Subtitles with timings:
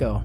[0.00, 0.18] go.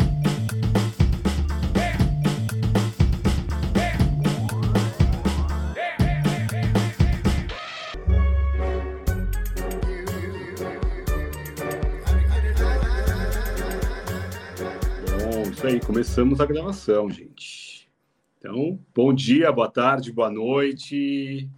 [15.63, 17.89] Aí, começamos a gravação, gente.
[18.37, 21.49] Então, bom dia, boa tarde, boa noite,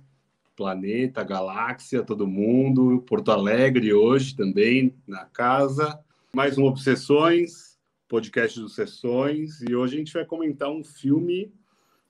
[0.55, 5.99] planeta, galáxia, todo mundo, Porto Alegre hoje também na casa.
[6.33, 7.76] Mais um Obsessões,
[8.07, 11.51] podcast dos Sessões, e hoje a gente vai comentar um filme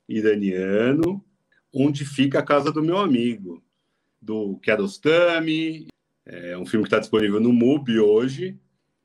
[0.08, 1.24] iraniano,
[1.74, 3.64] Onde Fica a Casa do Meu Amigo,
[4.22, 5.88] do Kiarostami.
[6.26, 8.60] É um filme que está disponível no MUBI hoje.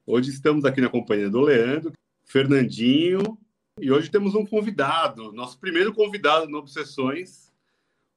[0.06, 1.92] Hoje estamos aqui na companhia do Leandro,
[2.24, 3.38] Fernandinho,
[3.80, 7.51] e hoje temos um convidado, nosso primeiro convidado no Obsessões,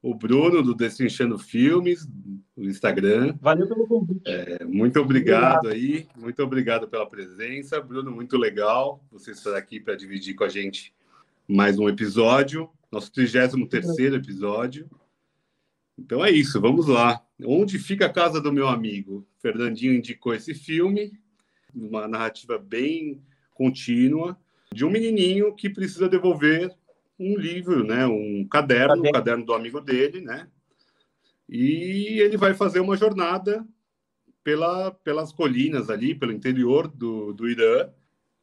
[0.06, 2.08] o Bruno, do Destrinchando Filmes,
[2.56, 3.36] no Instagram.
[3.42, 4.22] Valeu pelo convite.
[4.24, 7.82] É, muito obrigado, obrigado aí, muito obrigado pela presença.
[7.82, 10.94] Bruno, muito legal você estar aqui para dividir com a gente
[11.48, 14.88] mais um episódio, nosso 33 episódio.
[15.98, 17.26] Então é isso, vamos lá.
[17.44, 19.28] Onde fica a casa do meu amigo?
[19.42, 21.14] Fernandinho indicou esse filme,
[21.74, 23.24] uma narrativa bem
[23.56, 24.40] contínua
[24.72, 26.72] de um menininho que precisa devolver
[27.20, 30.48] um livro, né, um caderno, o um caderno do amigo dele, né?
[31.48, 33.66] E ele vai fazer uma jornada
[34.44, 37.90] pela, pelas colinas ali, pelo interior do, do Irã,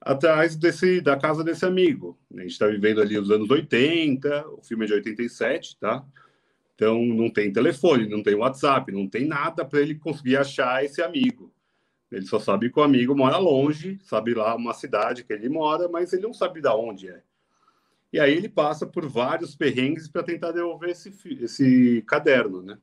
[0.00, 2.18] atrás desse, da casa desse amigo.
[2.34, 6.04] A gente está vivendo ali os anos 80, o filme é de 87, tá?
[6.74, 11.02] Então não tem telefone, não tem WhatsApp, não tem nada para ele conseguir achar esse
[11.02, 11.52] amigo.
[12.10, 15.88] Ele só sabe que o amigo mora longe, sabe lá uma cidade que ele mora,
[15.88, 17.22] mas ele não sabe de onde é.
[18.12, 22.78] E aí ele passa por vários perrengues para tentar devolver esse, esse caderno, né?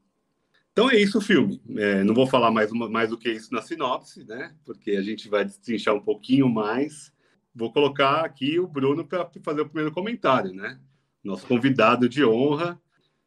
[0.71, 1.61] Então é isso o filme.
[1.77, 4.55] É, não vou falar mais, uma, mais do que isso na sinopse, né?
[4.65, 7.13] Porque a gente vai destrinchar um pouquinho mais.
[7.53, 10.79] Vou colocar aqui o Bruno para fazer o primeiro comentário, né?
[11.23, 12.79] Nosso convidado de honra.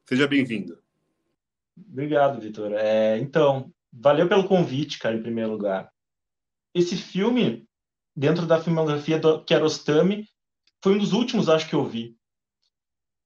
[0.05, 0.79] Seja bem-vindo.
[1.77, 2.73] Obrigado, Vitor.
[2.73, 5.93] É, então, valeu pelo convite, cara, em primeiro lugar.
[6.75, 7.69] Esse filme,
[8.17, 10.27] dentro da filmografia do Kiarostami,
[10.83, 12.17] foi um dos últimos, acho que eu vi.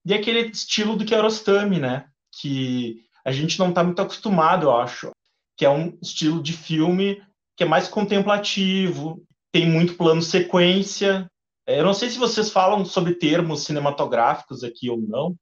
[0.05, 2.05] E é aquele estilo do Kiarostami, né?
[2.39, 5.11] Que a gente não está muito acostumado, eu acho.
[5.57, 7.21] Que é um estilo de filme
[7.57, 11.29] que é mais contemplativo, tem muito plano sequência.
[11.65, 15.35] Eu não sei se vocês falam sobre termos cinematográficos aqui ou não.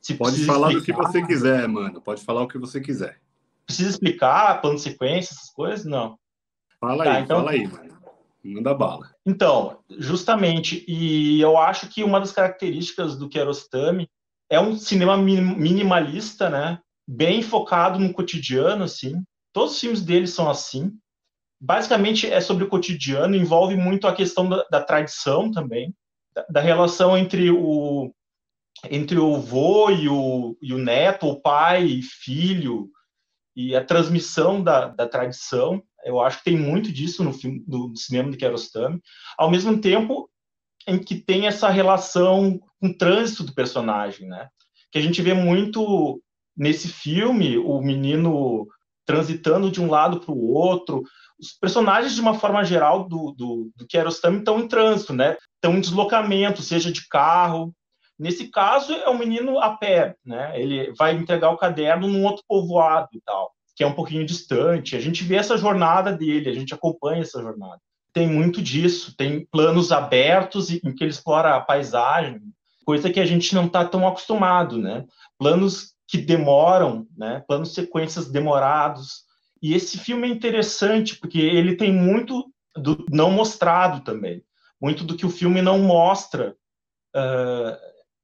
[0.00, 0.96] Se Pode falar explicar.
[0.96, 2.00] do que você quiser, mano.
[2.02, 3.18] Pode falar o que você quiser.
[3.66, 5.84] Precisa explicar plano sequência, essas coisas?
[5.84, 6.18] Não.
[6.78, 7.38] Fala tá, aí, então...
[7.38, 7.97] fala aí, mano.
[8.48, 9.10] Manda bala.
[9.26, 14.08] Então, justamente, e eu acho que uma das características do Kiarostami
[14.50, 16.80] é um cinema minimalista, né?
[17.06, 19.22] Bem focado no cotidiano, assim.
[19.52, 20.92] Todos os filmes dele são assim.
[21.60, 25.94] Basicamente é sobre o cotidiano, envolve muito a questão da, da tradição também,
[26.34, 28.12] da, da, relação entre o
[28.88, 32.88] entre o vô e o, e o neto, o pai e filho,
[33.56, 35.82] e a transmissão da, da tradição.
[36.04, 39.00] Eu acho que tem muito disso no filme do, cinema de Kiarostami.
[39.36, 40.30] Ao mesmo tempo
[40.86, 44.48] em que tem essa relação com o trânsito do personagem, né?
[44.90, 46.22] Que a gente vê muito
[46.56, 48.66] nesse filme o menino
[49.04, 51.02] transitando de um lado para o outro.
[51.38, 55.36] Os personagens, de uma forma geral, do, do, do Kiarostami estão em trânsito, né?
[55.54, 57.74] Estão em deslocamento, seja de carro.
[58.18, 60.58] Nesse caso, é um menino a pé, né?
[60.60, 64.96] Ele vai entregar o caderno num outro povoado e tal que é um pouquinho distante.
[64.96, 67.80] A gente vê essa jornada dele, a gente acompanha essa jornada.
[68.12, 72.42] Tem muito disso, tem planos abertos em que ele explora a paisagem,
[72.84, 75.04] coisa que a gente não está tão acostumado, né?
[75.38, 77.44] Planos que demoram, né?
[77.46, 79.22] Planos sequências demorados.
[79.62, 84.42] E esse filme é interessante porque ele tem muito do não mostrado também,
[84.80, 86.56] muito do que o filme não mostra.
[87.14, 87.78] Uh,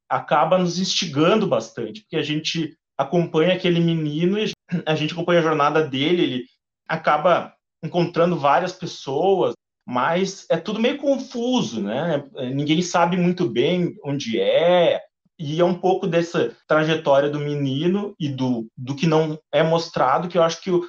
[0.08, 4.53] acaba nos instigando bastante, porque a gente acompanha aquele menino e
[4.86, 6.44] a gente acompanha a jornada dele, ele
[6.88, 9.54] acaba encontrando várias pessoas,
[9.86, 12.24] mas é tudo meio confuso, né?
[12.54, 15.02] Ninguém sabe muito bem onde é,
[15.38, 20.28] e é um pouco dessa trajetória do menino e do, do que não é mostrado
[20.28, 20.82] que eu acho que, o,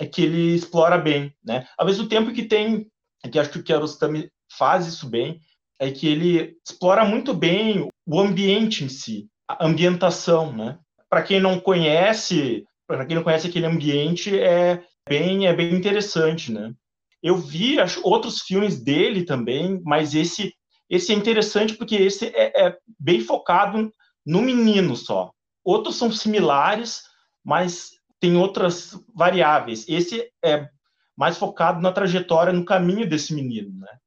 [0.00, 1.66] é que ele explora bem, né?
[1.78, 2.88] Ao mesmo tempo que tem,
[3.30, 5.40] que acho que o Kiarostami faz isso bem,
[5.78, 10.78] é que ele explora muito bem o ambiente em si, a ambientação, né?
[11.08, 16.52] Para quem não conhece para quem não conhece aquele ambiente, é bem, é bem interessante,
[16.52, 16.72] né?
[17.22, 20.52] Eu vi acho, outros filmes dele também, mas esse,
[20.90, 23.90] esse é interessante porque esse é, é bem focado
[24.26, 25.32] no menino só.
[25.64, 27.02] Outros são similares,
[27.42, 29.86] mas tem outras variáveis.
[29.88, 30.68] Esse é
[31.16, 33.98] mais focado na trajetória, no caminho desse menino, né?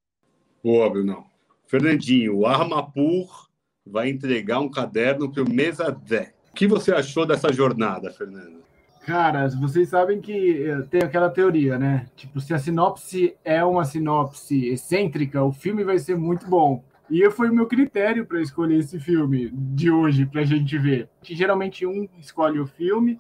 [0.63, 1.25] Boa, Bruno.
[1.67, 3.47] Fernandinho, o Armapur
[3.85, 6.33] vai entregar um caderno para o Mesadé.
[6.51, 8.66] O que você achou dessa jornada, Fernando?
[9.07, 12.07] Cara, vocês sabem que tem aquela teoria, né?
[12.13, 16.83] Tipo, se a sinopse é uma sinopse excêntrica, o filme vai ser muito bom.
[17.09, 21.07] E foi o meu critério para escolher esse filme de hoje para a gente ver.
[21.23, 23.17] Que geralmente um escolhe o filme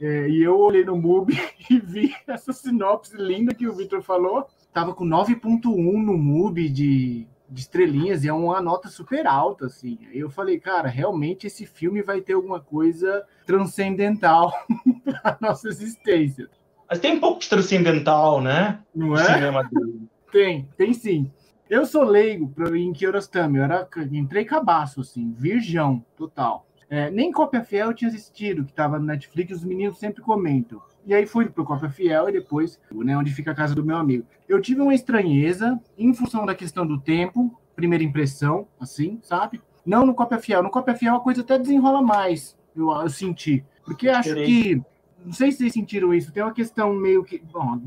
[0.00, 1.38] é, e eu olhei no MUBI
[1.70, 4.48] e vi essa sinopse linda que o Victor falou.
[4.72, 9.98] Tava com 9.1 no MUBI de, de estrelinhas e é uma nota super alta, assim.
[10.08, 14.52] Aí eu falei, cara, realmente esse filme vai ter alguma coisa transcendental
[15.04, 16.48] para nossa existência.
[16.88, 18.80] Mas tem um pouco de transcendental, né?
[18.94, 19.24] Não é?
[20.30, 21.28] Tem, tem sim.
[21.68, 26.68] Eu sou leigo em Kiarostami, eu era, entrei cabaço, assim, virgão, total.
[26.88, 30.80] É, nem Cópia Fiel eu tinha assistido, que estava no Netflix, os meninos sempre comentam.
[31.06, 33.96] E aí fui pro Cópia Fiel e depois, né, onde fica a casa do meu
[33.96, 34.26] amigo.
[34.48, 39.60] Eu tive uma estranheza em função da questão do tempo, primeira impressão, assim, sabe?
[39.84, 40.62] Não no Cópia Fiel.
[40.62, 43.64] No Cópia Fiel a coisa até desenrola mais, eu, eu senti.
[43.84, 44.80] Porque acho que,
[45.24, 47.80] não sei se vocês sentiram isso, tem uma questão meio que, bom,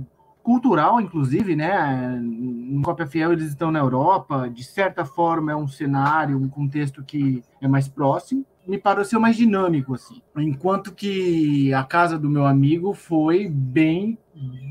[0.44, 2.19] cultural, inclusive, né?
[2.21, 7.04] No Cópia Fiel eles estão na Europa, de certa forma é um cenário, um contexto
[7.04, 8.45] que é mais próximo.
[8.65, 10.21] Me pareceu mais dinâmico, assim.
[10.38, 14.18] Enquanto que a casa do meu amigo foi bem,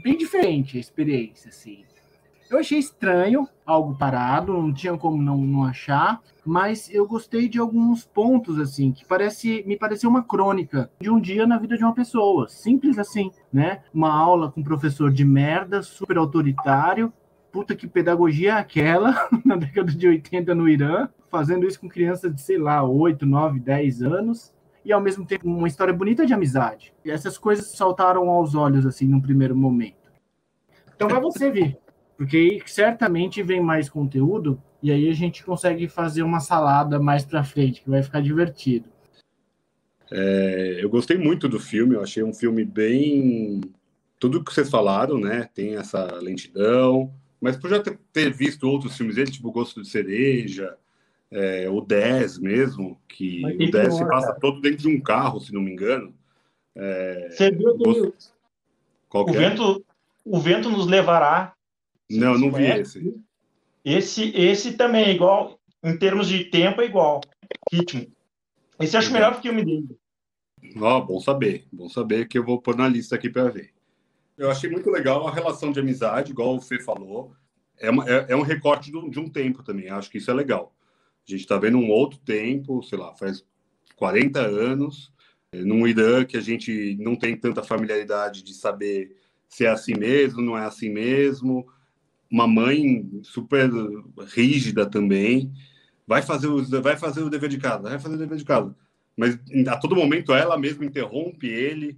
[0.03, 1.85] bem diferente a experiência, assim.
[2.53, 7.59] Eu achei estranho, algo parado, não tinha como não, não achar, mas eu gostei de
[7.59, 11.83] alguns pontos, assim, que parece, me pareceu uma crônica de um dia na vida de
[11.83, 13.81] uma pessoa, simples assim, né?
[13.95, 17.11] Uma aula com um professor de merda, super autoritário,
[17.53, 22.35] puta que pedagogia é aquela, na década de 80 no Irã, fazendo isso com crianças
[22.35, 24.55] de, sei lá, 8, 9, 10 anos,
[24.85, 26.93] e ao mesmo tempo uma história bonita de amizade.
[27.05, 30.11] E essas coisas saltaram aos olhos, assim, num primeiro momento.
[30.97, 31.79] Então vai você vir
[32.23, 37.43] porque certamente vem mais conteúdo e aí a gente consegue fazer uma salada mais para
[37.43, 38.89] frente, que vai ficar divertido.
[40.09, 43.61] É, eu gostei muito do filme, eu achei um filme bem.
[44.21, 45.49] Tudo que vocês falaram, né?
[45.53, 49.89] Tem essa lentidão, mas por já ter, ter visto outros filmes dele, tipo Gosto de
[49.89, 50.77] Cereja,
[51.31, 54.41] é, o 10 mesmo, que o 10 se passa cara.
[54.41, 56.15] todo dentro de um carro, se não me engano.
[56.75, 58.15] É, Você viu Gosto...
[59.13, 59.33] o, é?
[59.33, 59.85] vento,
[60.25, 61.55] o vento nos levará
[62.13, 63.15] não, não vi esse.
[63.85, 67.21] Esse, esse também é igual, em termos de tempo, é igual.
[67.73, 68.07] Ritmo.
[68.79, 69.97] Esse acho o melhor filme dele.
[70.77, 71.67] Ó, oh, bom saber.
[71.73, 73.72] Bom saber que eu vou pôr na lista aqui para ver.
[74.43, 77.33] Eu achei muito legal a relação de amizade, igual o Fê falou.
[77.79, 79.89] É, uma, é, é um recorte um, de um tempo também.
[79.89, 80.75] Acho que isso é legal.
[81.25, 83.45] A gente está vendo um outro tempo, sei lá, faz
[83.95, 85.13] 40 anos,
[85.53, 89.17] num Irã que a gente não tem tanta familiaridade de saber
[89.49, 91.65] se é assim mesmo, não é assim mesmo
[92.29, 93.71] uma mãe super
[94.35, 95.53] rígida também,
[96.05, 98.75] vai fazer o, vai fazer o dever de casa, vai fazer o dever de casa.
[99.17, 101.97] Mas a todo momento ela mesma interrompe ele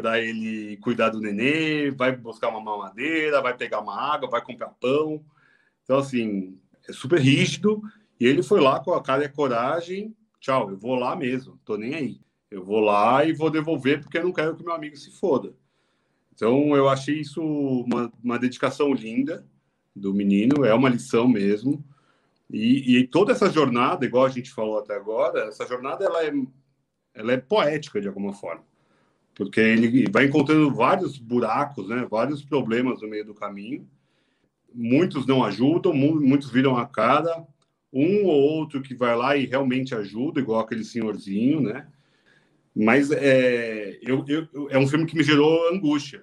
[0.00, 4.68] para ele cuidar do nenê, vai buscar uma mamadeira, vai pegar uma água, vai comprar
[4.68, 5.22] pão.
[5.82, 6.58] Então, assim,
[6.88, 7.82] é super rígido.
[8.18, 10.16] E ele foi lá com a cara e a coragem.
[10.40, 12.20] Tchau, eu vou lá mesmo, tô nem aí.
[12.50, 15.54] Eu vou lá e vou devolver porque eu não quero que meu amigo se foda.
[16.32, 19.46] Então, eu achei isso uma, uma dedicação linda
[19.94, 21.84] do menino, é uma lição mesmo.
[22.52, 26.32] E, e, toda essa jornada, igual a gente falou até agora, essa jornada ela é,
[27.14, 28.64] ela é poética de alguma forma,
[29.40, 33.88] porque ele vai encontrando vários buracos, né, vários problemas no meio do caminho.
[34.70, 37.46] Muitos não ajudam, muitos viram a cara,
[37.90, 41.88] um ou outro que vai lá e realmente ajuda, igual aquele senhorzinho, né?
[42.76, 46.22] Mas é, eu, eu, é um filme que me gerou angústia,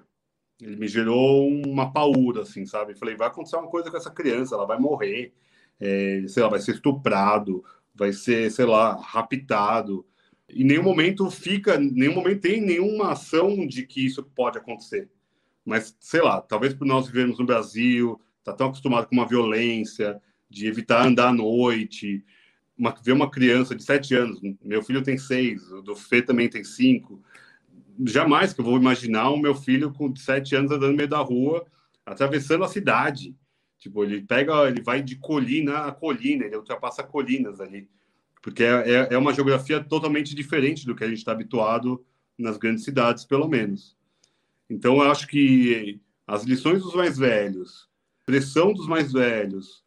[0.62, 2.93] ele me gerou uma paura, assim, sabe?
[2.93, 5.33] Falei, vai acontecer uma coisa com essa criança, ela vai morrer,
[5.79, 10.05] é, sei lá, vai ser estuprado, vai ser, sei lá, raptado.
[10.49, 15.09] Em nenhum momento fica, nenhum momento tem nenhuma ação de que isso pode acontecer.
[15.65, 20.21] Mas, sei lá, talvez por nós vivermos no Brasil, tá tão acostumado com uma violência,
[20.49, 22.23] de evitar andar à noite,
[22.77, 26.47] uma, ver uma criança de sete anos, meu filho tem seis, o do Fê também
[26.47, 27.21] tem cinco,
[28.05, 31.19] jamais que eu vou imaginar o meu filho com sete anos andando no meio da
[31.19, 31.65] rua,
[32.05, 33.35] atravessando a cidade.
[33.79, 37.89] Tipo, ele pega, ele vai de colina a colina, ele ultrapassa colinas ali.
[38.47, 42.01] Porque é, é, é uma geografia totalmente diferente do que a gente está habituado
[42.37, 43.97] nas grandes cidades, pelo menos.
[44.69, 47.89] Então, eu acho que as lições dos mais velhos,
[48.25, 49.83] pressão dos mais velhos,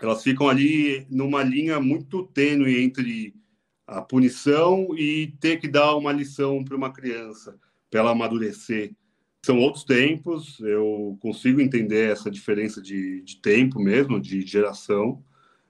[0.00, 3.36] elas ficam ali numa linha muito tênue entre
[3.86, 7.56] a punição e ter que dar uma lição para uma criança,
[7.88, 8.96] para ela amadurecer.
[9.46, 15.22] são outros tempos, eu consigo entender essa diferença de, de tempo mesmo, de geração.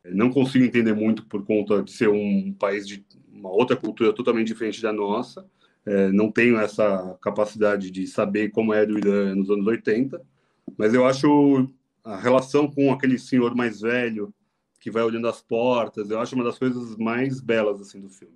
[0.04, 4.48] Não consigo entender muito por conta de ser um país de uma outra cultura totalmente
[4.48, 5.46] diferente da nossa.
[5.84, 10.20] É, não tenho essa capacidade de saber como era o Irã nos anos 80,
[10.76, 11.68] mas eu acho
[12.04, 14.32] a relação com aquele senhor mais velho
[14.80, 18.34] que vai olhando as portas, eu acho uma das coisas mais belas assim do filme.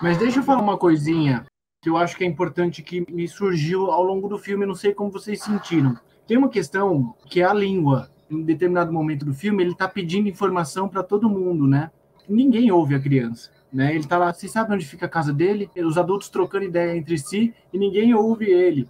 [0.00, 1.44] Mas deixa eu falar uma coisinha
[1.82, 4.94] que eu acho que é importante que me surgiu ao longo do filme, não sei
[4.94, 5.98] como vocês sentiram.
[6.26, 8.10] Tem uma questão que é a língua.
[8.30, 11.90] Em determinado momento do filme, ele está pedindo informação para todo mundo, né?
[12.28, 13.90] Ninguém ouve a criança, né?
[13.90, 15.70] Ele está lá, você sabe onde fica a casa dele?
[15.76, 18.86] Os adultos trocando ideia entre si e ninguém ouve ele.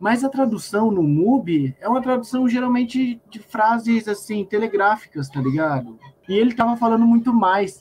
[0.00, 5.98] Mas a tradução no MUBI é uma tradução geralmente de frases assim telegráficas, tá ligado?
[6.26, 7.78] E ele estava falando muito mais.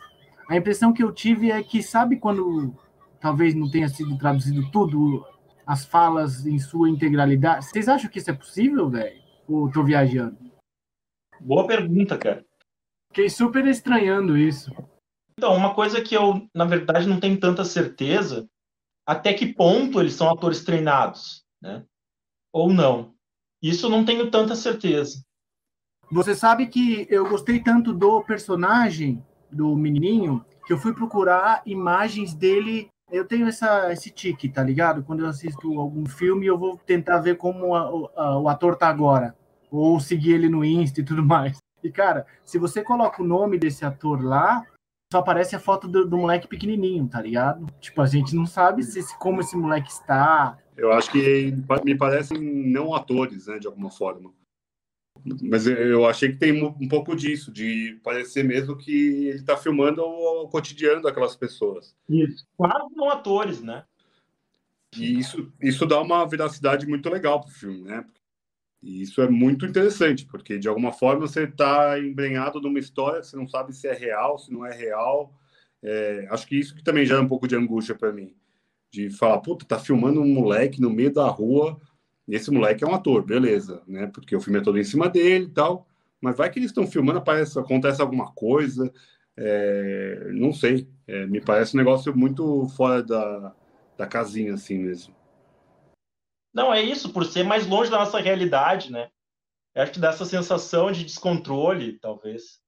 [0.50, 2.76] A impressão que eu tive é que sabe quando
[3.22, 5.26] talvez não tenha sido traduzido tudo,
[5.66, 7.66] as falas em sua integralidade.
[7.66, 9.22] Vocês acham que isso é possível, velho?
[9.48, 10.49] Ou tô viajando?
[11.40, 12.46] Boa pergunta, cara.
[13.10, 14.72] Fiquei super estranhando isso.
[15.38, 18.48] Então, uma coisa que eu, na verdade, não tenho tanta certeza,
[19.06, 21.84] até que ponto eles são atores treinados, né?
[22.54, 23.14] Ou não.
[23.62, 25.24] Isso eu não tenho tanta certeza.
[26.12, 32.34] Você sabe que eu gostei tanto do personagem, do menininho, que eu fui procurar imagens
[32.34, 35.04] dele eu tenho essa, esse tique, tá ligado?
[35.04, 37.82] Quando eu assisto algum filme, eu vou tentar ver como a,
[38.16, 39.36] a, o ator tá agora.
[39.72, 41.58] Ou seguir ele no Insta e tudo mais.
[41.84, 44.66] E, cara, se você coloca o nome desse ator lá,
[45.12, 47.66] só aparece a foto do, do moleque pequenininho, tá ligado?
[47.80, 50.58] Tipo, a gente não sabe se, se, como esse moleque está.
[50.78, 52.40] Eu acho que me parecem
[52.72, 54.32] não atores, né, de alguma forma.
[55.42, 60.02] Mas eu achei que tem um pouco disso, de parecer mesmo que ele está filmando
[60.02, 61.96] o cotidiano daquelas pessoas.
[62.08, 62.48] Isso.
[62.56, 63.84] Quase não atores, né?
[64.96, 68.06] E isso, isso dá uma veracidade muito legal para o filme, né?
[68.82, 73.36] E isso é muito interessante, porque de alguma forma você está embrenhado numa história, você
[73.36, 75.34] não sabe se é real, se não é real.
[75.84, 78.34] É, acho que isso que também gera um pouco de angústia para mim.
[78.92, 81.80] De falar, puta, tá filmando um moleque no meio da rua
[82.36, 84.08] esse moleque é um ator, beleza, né?
[84.08, 85.88] Porque o filme é todo em cima dele e tal.
[86.22, 88.92] Mas vai que eles estão filmando, aparece, acontece alguma coisa.
[89.36, 90.88] É, não sei.
[91.08, 93.56] É, me parece um negócio muito fora da,
[93.98, 95.16] da casinha, assim mesmo.
[96.54, 99.10] Não, é isso, por ser mais longe da nossa realidade, né?
[99.76, 102.60] Eu acho que dá essa sensação de descontrole, talvez.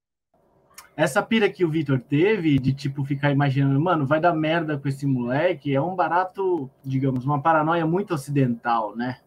[0.96, 4.88] Essa pira que o Vitor teve de tipo ficar imaginando, mano, vai dar merda com
[4.88, 9.20] esse moleque, é um barato, digamos, uma paranoia muito ocidental, né?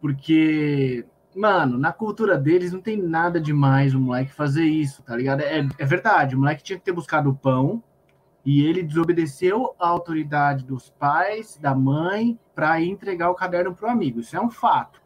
[0.00, 5.42] Porque, mano, na cultura deles não tem nada demais o moleque fazer isso, tá ligado?
[5.42, 7.82] É, é verdade, o moleque tinha que ter buscado o pão
[8.44, 14.20] e ele desobedeceu a autoridade dos pais, da mãe, para entregar o caderno pro amigo.
[14.20, 15.00] Isso é um fato.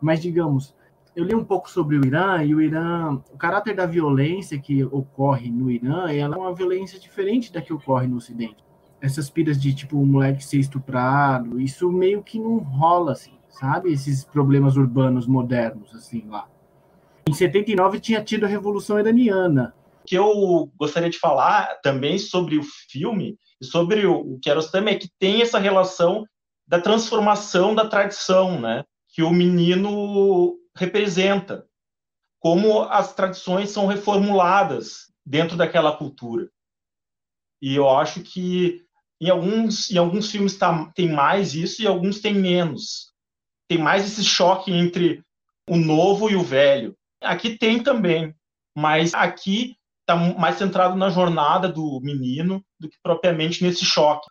[0.00, 0.74] Mas, digamos,
[1.14, 4.84] eu li um pouco sobre o Irã e o Irã, o caráter da violência que
[4.84, 8.64] ocorre no Irã, ela é uma violência diferente da que ocorre no Ocidente.
[9.00, 13.92] Essas piras de tipo o moleque ser estuprado, isso meio que não rola assim sabe?
[13.92, 16.48] Esses problemas urbanos modernos, assim, lá.
[17.28, 19.74] Em 79 tinha tido a Revolução Iraniana.
[20.06, 25.10] Que eu gostaria de falar também sobre o filme, e sobre o Kiarostami, é que
[25.18, 26.24] tem essa relação
[26.66, 28.84] da transformação da tradição, né?
[29.14, 31.66] Que o menino representa.
[32.38, 36.48] Como as tradições são reformuladas dentro daquela cultura.
[37.60, 38.82] E eu acho que
[39.20, 43.10] em alguns, em alguns filmes tá, tem mais isso e alguns tem menos
[43.70, 45.24] tem mais esse choque entre
[45.68, 46.96] o novo e o velho.
[47.22, 48.34] Aqui tem também,
[48.76, 49.76] mas aqui
[50.12, 54.28] está mais centrado na jornada do menino do que propriamente nesse choque.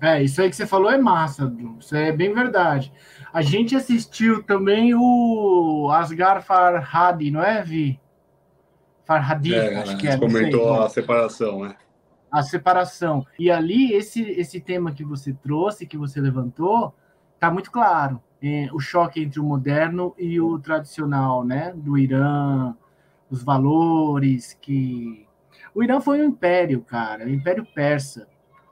[0.00, 2.92] É, isso aí que você falou é massa, isso é bem verdade.
[3.32, 8.00] A gente assistiu também o Asghar Farhadi, não é, Vi?
[9.04, 10.16] Farhadi, é, acho que é.
[10.16, 11.76] Comentou sei, a separação, né?
[12.32, 13.26] A separação.
[13.38, 16.94] E ali, esse, esse tema que você trouxe, que você levantou,
[17.38, 21.72] tá muito claro é, o choque entre o moderno e o tradicional, né?
[21.76, 22.74] Do Irã,
[23.30, 25.26] os valores que.
[25.74, 28.28] O Irã foi um império, cara, um império persa.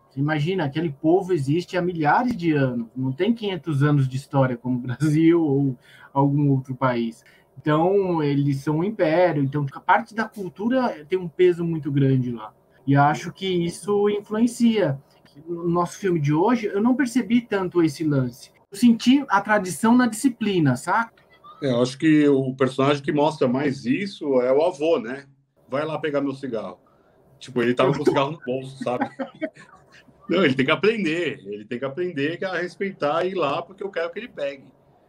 [0.08, 4.56] Você imagina, aquele povo existe há milhares de anos, não tem 500 anos de história
[4.56, 5.76] como o Brasil ou
[6.12, 7.24] algum outro país.
[7.60, 12.30] Então, eles são um império, então a parte da cultura tem um peso muito grande
[12.30, 12.52] lá.
[12.86, 14.98] E acho que isso influencia.
[15.46, 20.06] No nosso filme de hoje, eu não percebi tanto esse lance sentir a tradição na
[20.06, 21.12] disciplina, saca?
[21.62, 25.26] É, eu acho que o personagem que mostra mais isso é o avô, né?
[25.68, 26.78] Vai lá pegar meu cigarro.
[27.38, 29.08] Tipo, ele tava com o cigarro no bolso, sabe?
[30.28, 31.40] Não, ele tem que aprender.
[31.46, 34.64] Ele tem que aprender a respeitar e ir lá porque eu quero que ele pegue.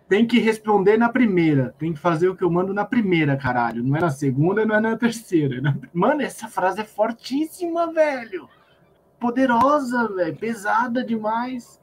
[0.08, 1.76] Tem que responder na primeira.
[1.78, 3.84] Tem que fazer o que eu mando na primeira, caralho.
[3.84, 5.62] Não é na segunda, não é na terceira.
[5.94, 8.50] Mano, essa frase é fortíssima, velho.
[9.20, 10.36] Poderosa, velho.
[10.36, 11.80] Pesada demais.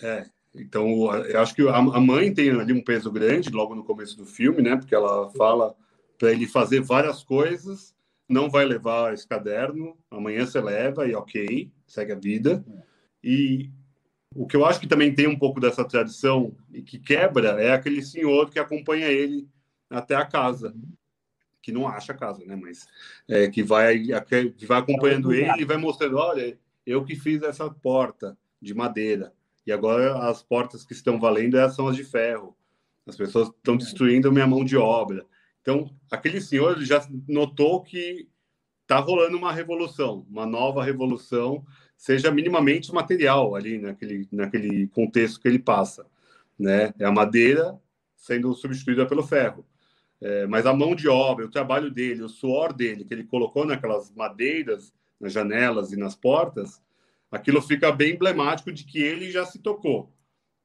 [0.00, 0.26] É.
[0.54, 4.26] Então, eu acho que a mãe tem ali um peso grande logo no começo do
[4.26, 4.76] filme, né?
[4.76, 5.74] Porque ela fala
[6.18, 7.94] para ele fazer várias coisas,
[8.28, 12.64] não vai levar esse caderno, amanhã você leva e ok, segue a vida.
[13.24, 13.70] E
[14.34, 17.72] o que eu acho que também tem um pouco dessa tradição e que quebra é
[17.72, 19.48] aquele senhor que acompanha ele
[19.88, 20.74] até a casa,
[21.62, 22.56] que não acha a casa, né?
[22.56, 22.86] Mas
[23.26, 23.98] é, que vai
[24.56, 29.32] que vai acompanhando ele e vai mostrando, olha, eu que fiz essa porta de madeira
[29.66, 32.56] e agora as portas que estão valendo são as de ferro.
[33.06, 35.24] As pessoas estão destruindo minha mão de obra.
[35.60, 38.28] Então, aquele senhor já notou que
[38.82, 41.64] está rolando uma revolução, uma nova revolução,
[41.96, 46.04] seja minimamente material ali naquele, naquele contexto que ele passa.
[46.58, 46.92] Né?
[46.98, 47.78] É a madeira
[48.16, 49.64] sendo substituída pelo ferro.
[50.20, 53.64] É, mas a mão de obra, o trabalho dele, o suor dele, que ele colocou
[53.64, 56.80] naquelas madeiras, nas janelas e nas portas,
[57.32, 60.12] aquilo fica bem emblemático de que ele já se tocou.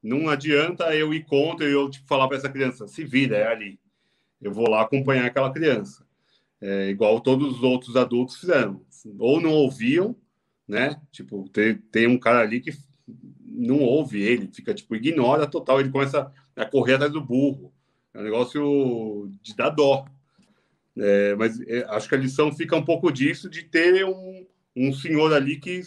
[0.02, 3.48] Não adianta eu ir contra e eu tipo, falar para essa criança, se vira, é
[3.48, 3.80] ali.
[4.40, 6.06] Eu vou lá acompanhar aquela criança.
[6.60, 8.82] É, igual todos os outros adultos fizeram.
[9.18, 10.14] Ou não ouviam,
[10.66, 11.00] né?
[11.10, 12.70] Tipo, tem, tem um cara ali que
[13.44, 15.80] não ouve ele, fica, tipo, ignora total.
[15.80, 17.72] Ele começa a correr atrás do burro.
[18.14, 20.04] É um negócio de dar dó.
[20.96, 24.46] É, mas é, acho que a lição fica um pouco disso, de ter um,
[24.76, 25.80] um senhor ali que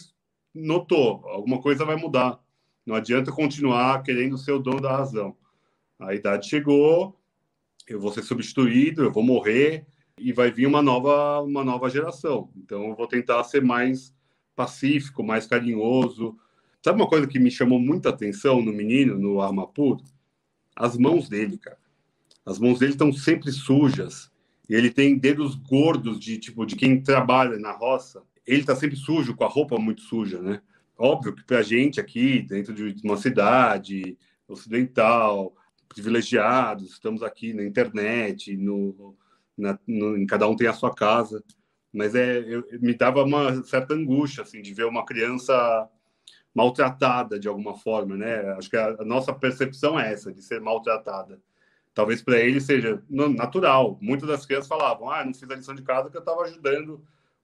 [0.54, 2.38] notou, alguma coisa vai mudar.
[2.84, 5.36] Não adianta continuar querendo ser o dono da razão.
[5.98, 7.18] A idade chegou,
[7.88, 9.86] eu vou ser substituído, eu vou morrer
[10.18, 12.50] e vai vir uma nova, uma nova geração.
[12.56, 14.14] Então eu vou tentar ser mais
[14.54, 16.36] pacífico, mais carinhoso.
[16.84, 20.02] Sabe uma coisa que me chamou muita atenção no menino, no Armapur?
[20.74, 21.78] As mãos dele, cara.
[22.44, 24.30] As mãos dele estão sempre sujas.
[24.68, 28.96] E ele tem dedos gordos de tipo de quem trabalha na roça ele está sempre
[28.96, 30.60] sujo, com a roupa muito suja, né?
[30.96, 35.54] Óbvio que para a gente aqui, dentro de uma cidade ocidental,
[35.88, 39.16] privilegiados, estamos aqui na internet, no,
[39.56, 41.42] na, no, em cada um tem a sua casa,
[41.92, 45.88] mas é, eu, me dava uma certa angústia, assim, de ver uma criança
[46.54, 48.52] maltratada de alguma forma, né?
[48.52, 51.40] Acho que a, a nossa percepção é essa, de ser maltratada.
[51.94, 53.98] Talvez para ele seja natural.
[54.00, 57.02] Muitas das crianças falavam, ah, não fiz a lição de casa porque eu estava ajudando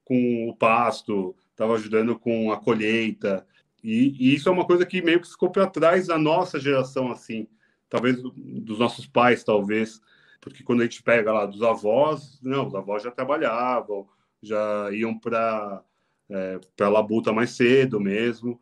[0.09, 3.47] com o pasto, estava ajudando com a colheita.
[3.85, 7.13] E, e, isso é uma coisa que meio que ficou para trás da nossa geração,
[7.13, 7.47] assim,
[7.91, 10.01] talvez dos nossos pais, talvez,
[10.41, 14.09] porque quando a gente pega lá dos avós, não, os avós já trabalhavam,
[14.43, 15.83] já iam para
[16.31, 18.59] é, para labuta mais cedo mesmo.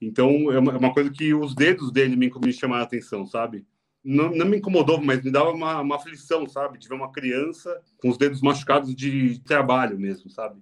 [0.00, 3.26] Então é uma, é uma, coisa que os dedos dele me, me chamaram a atenção,
[3.26, 3.66] sabe?
[4.02, 6.78] Não, não me incomodou, mas me dava uma, uma aflição, sabe?
[6.78, 10.60] De ver uma criança com os dedos machucados de trabalho mesmo, sabe?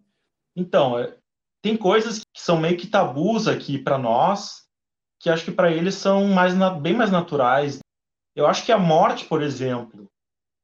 [0.59, 1.17] Então, é,
[1.63, 4.65] tem coisas que são meio que tabus aqui para nós,
[5.21, 7.79] que acho que para eles são mais bem mais naturais.
[8.35, 10.11] Eu acho que a morte, por exemplo,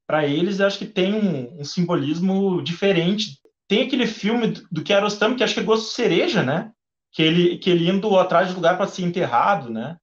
[0.07, 3.39] para eles acho que tem um, um, simbolismo diferente.
[3.69, 6.73] Tem aquele filme do, do Kiarostami que acho que é Gosto Cereja, né?
[7.13, 9.97] Que ele, que ele indo atrás de lugar para ser enterrado, né?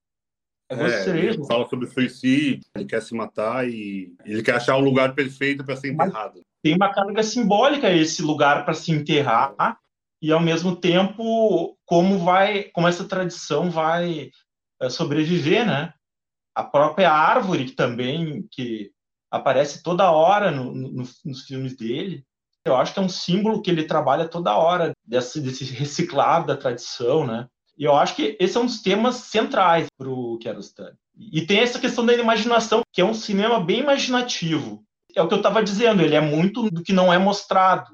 [0.72, 1.18] É é.
[1.18, 5.66] Ele fala sobre suicídio, ele quer se matar e ele quer achar o lugar perfeito
[5.66, 6.36] para ser enterrado.
[6.36, 9.78] Mas tem uma carga simbólica esse lugar para se enterrar
[10.22, 14.30] e ao mesmo tempo como vai, como essa tradição vai
[14.82, 15.94] é, sobreviver, né?
[16.56, 18.92] A própria árvore que também que
[19.30, 22.24] aparece toda hora no, no, nos filmes dele,
[22.64, 26.56] eu acho que é um símbolo que ele trabalha toda hora desse, desse reciclado da
[26.56, 27.48] tradição, né?
[27.82, 30.96] E eu acho que esse é um dos temas centrais para o Kiarostami.
[31.18, 34.82] E tem essa questão da imaginação, que é um cinema bem imaginativo.
[35.14, 37.92] É o que eu estava dizendo, ele é muito do que não é mostrado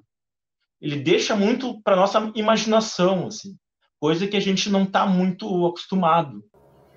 [0.81, 3.55] ele deixa muito para nossa imaginação, assim,
[3.99, 6.43] coisa que a gente não está muito acostumado.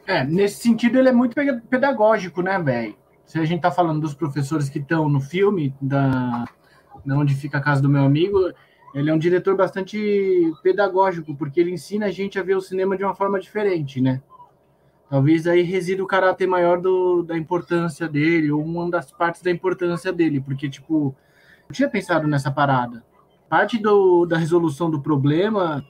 [0.07, 1.35] É, nesse sentido ele é muito
[1.68, 2.96] pedagógico, né, velho?
[3.26, 6.44] Se a gente tá falando dos professores que estão no filme da,
[7.05, 8.53] da onde fica a casa do meu amigo,
[8.94, 12.96] ele é um diretor bastante pedagógico, porque ele ensina a gente a ver o cinema
[12.96, 14.22] de uma forma diferente, né?
[15.09, 19.50] Talvez aí resida o caráter maior do, da importância dele, ou uma das partes da
[19.50, 21.14] importância dele, porque, tipo,
[21.68, 23.05] eu tinha pensado nessa parada
[23.50, 25.85] parte do, da resolução do problema,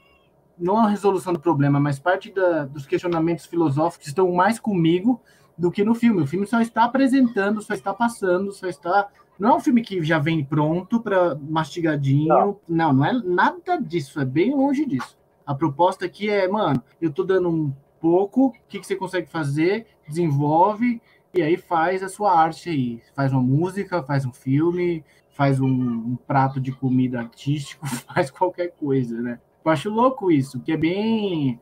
[0.57, 5.21] não a resolução do problema, mas parte da, dos questionamentos filosóficos estão mais comigo
[5.55, 6.23] do que no filme.
[6.23, 9.07] O filme só está apresentando, só está passando, só está.
[9.41, 12.27] Não é um filme que já vem pronto para mastigadinho.
[12.27, 12.59] Não.
[12.69, 15.17] não, não é nada disso, é bem longe disso.
[15.43, 19.27] A proposta aqui é, mano, eu tô dando um pouco, o que, que você consegue
[19.31, 21.01] fazer, desenvolve
[21.33, 23.01] e aí faz a sua arte aí.
[23.15, 28.73] Faz uma música, faz um filme, faz um, um prato de comida artístico, faz qualquer
[28.73, 29.39] coisa, né?
[29.65, 31.59] Eu acho louco isso, que é bem.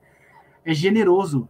[0.65, 1.47] é generoso.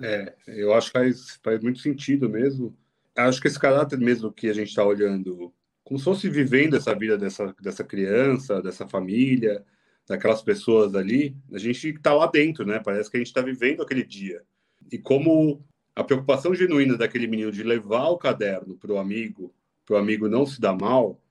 [0.00, 2.74] É, eu acho que faz, faz muito sentido mesmo.
[3.14, 5.52] Acho que esse caráter mesmo que a gente está olhando,
[5.86, 9.64] como se fosse vivendo essa vida dessa, dessa criança, dessa família,
[10.04, 12.80] daquelas pessoas ali, a gente está lá dentro, né?
[12.80, 14.42] Parece que a gente está vivendo aquele dia.
[14.90, 19.94] E como a preocupação genuína daquele menino de levar o caderno para o amigo, para
[19.94, 21.22] o amigo não se dar mal,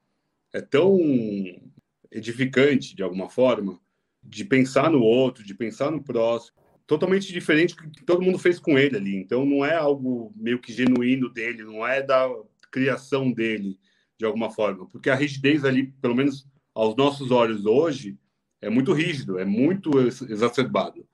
[0.53, 0.97] é tão
[2.09, 3.77] edificante de alguma forma,
[4.23, 6.55] de pensar no outro, de pensar no próximo,
[6.87, 9.17] totalmente diferente do que todo mundo fez com ele ali.
[9.17, 12.29] Então não é algo meio que genuíno dele, não é da
[12.71, 13.77] criação dele
[14.17, 18.17] de alguma forma, porque a rigidez ali, pelo menos aos nossos olhos hoje,
[18.61, 21.05] é muito rígido, é muito exacerbado.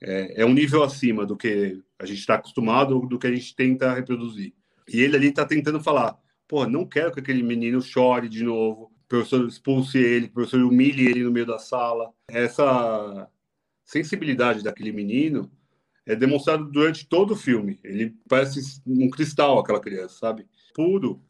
[0.00, 3.54] É, é um nível acima do que a gente está acostumado, do que a gente
[3.54, 4.52] tenta reproduzir.
[4.88, 8.84] E ele ali está tentando falar: pô, não quero que aquele menino chore de novo,
[8.84, 12.12] o professor expulse ele, o professor humilhe ele no meio da sala.
[12.28, 13.28] Essa
[13.84, 15.50] sensibilidade daquele menino
[16.06, 17.80] é demonstrado durante todo o filme.
[17.82, 20.46] Ele parece um cristal, aquela criança, sabe?
[20.74, 21.22] Puro.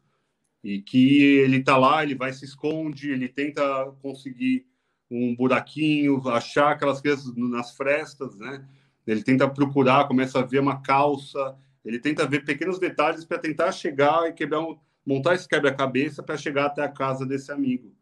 [0.65, 3.61] E que ele tá lá, ele vai se esconde, ele tenta
[4.01, 4.65] conseguir
[5.11, 8.67] um buraquinho, achar aquelas crianças nas frestas, né?
[9.05, 13.71] Ele tenta procurar, começa a ver uma calça, ele tenta ver pequenos detalhes para tentar
[13.71, 14.75] chegar e quebrar um,
[15.05, 17.93] montar esse quebra-cabeça para chegar até a casa desse amigo.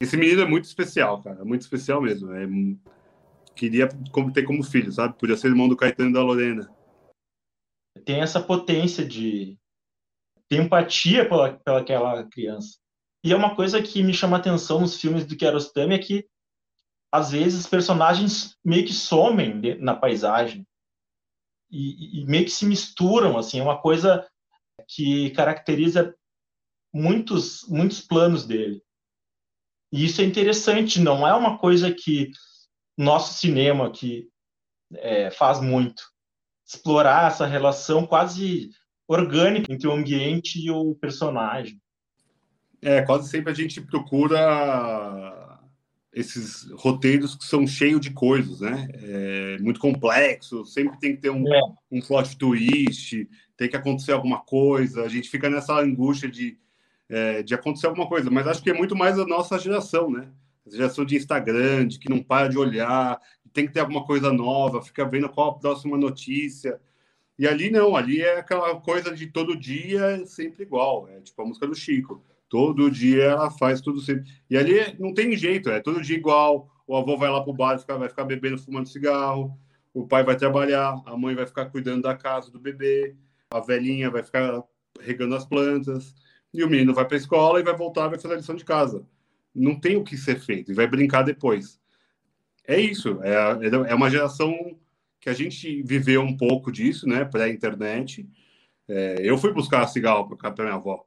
[0.00, 2.32] Esse menino é muito especial, cara, muito especial mesmo.
[2.32, 2.48] É,
[3.54, 3.88] queria
[4.34, 5.16] ter como filho, sabe?
[5.16, 6.68] Podia ser irmão do Caetano e da Lorena.
[8.04, 9.56] Tem essa potência de
[10.48, 12.78] ter empatia pela, pela aquela criança.
[13.22, 16.26] E é uma coisa que me chama atenção nos filmes do Kiarostami é que
[17.12, 20.66] às vezes personagens meio que somem na paisagem
[21.70, 24.26] e, e, meio que se misturam assim, é uma coisa
[24.86, 26.14] que caracteriza
[26.92, 28.82] muitos muitos planos dele.
[29.92, 32.30] E isso é interessante, não é uma coisa que
[32.96, 34.28] nosso cinema que
[34.94, 36.02] é, faz muito
[36.66, 38.70] explorar essa relação quase
[39.08, 41.80] orgânica entre o ambiente e o personagem.
[42.82, 45.58] É, quase sempre a gente procura
[46.12, 48.88] esses roteiros que são cheios de coisas, né?
[48.92, 51.60] É muito complexo, sempre tem que ter um, é.
[51.90, 56.58] um plot twist, tem que acontecer alguma coisa, a gente fica nessa angústia de,
[57.08, 60.28] é, de acontecer alguma coisa, mas acho que é muito mais a nossa geração, né?
[60.66, 63.18] A geração de Instagram, de que não para de olhar,
[63.52, 66.80] tem que ter alguma coisa nova, fica vendo qual a próxima notícia.
[67.38, 71.46] E ali não, ali é aquela coisa de todo dia sempre igual, é tipo a
[71.46, 74.30] música do Chico Todo dia ela faz tudo sempre.
[74.48, 76.70] E ali não tem jeito, é todo dia igual.
[76.86, 79.56] O avô vai lá pro bar, fica, vai ficar bebendo, fumando cigarro.
[79.92, 83.14] O pai vai trabalhar, a mãe vai ficar cuidando da casa do bebê,
[83.50, 84.62] a velhinha vai ficar
[85.00, 86.14] regando as plantas.
[86.52, 88.64] E o menino vai para a escola e vai voltar, vai fazer a lição de
[88.64, 89.04] casa.
[89.54, 91.78] Não tem o que ser feito, e vai brincar depois.
[92.66, 94.78] É isso, é, é uma geração
[95.20, 98.28] que a gente viveu um pouco disso, né, pré-internet.
[98.88, 101.04] É, eu fui buscar cigarro para minha avó.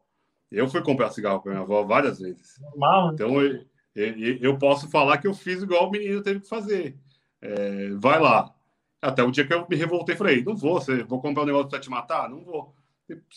[0.52, 2.60] Eu fui comprar cigarro para minha avó várias vezes.
[2.60, 3.14] Normal, né?
[3.14, 6.98] Então, eu, eu, eu, posso falar que eu fiz igual o menino teve que fazer.
[7.42, 8.54] É, vai lá.
[9.02, 11.70] Até o dia que eu me revoltei, falei: não vou, você, vou comprar um negócio
[11.70, 12.30] para te matar?
[12.30, 12.76] Não vou.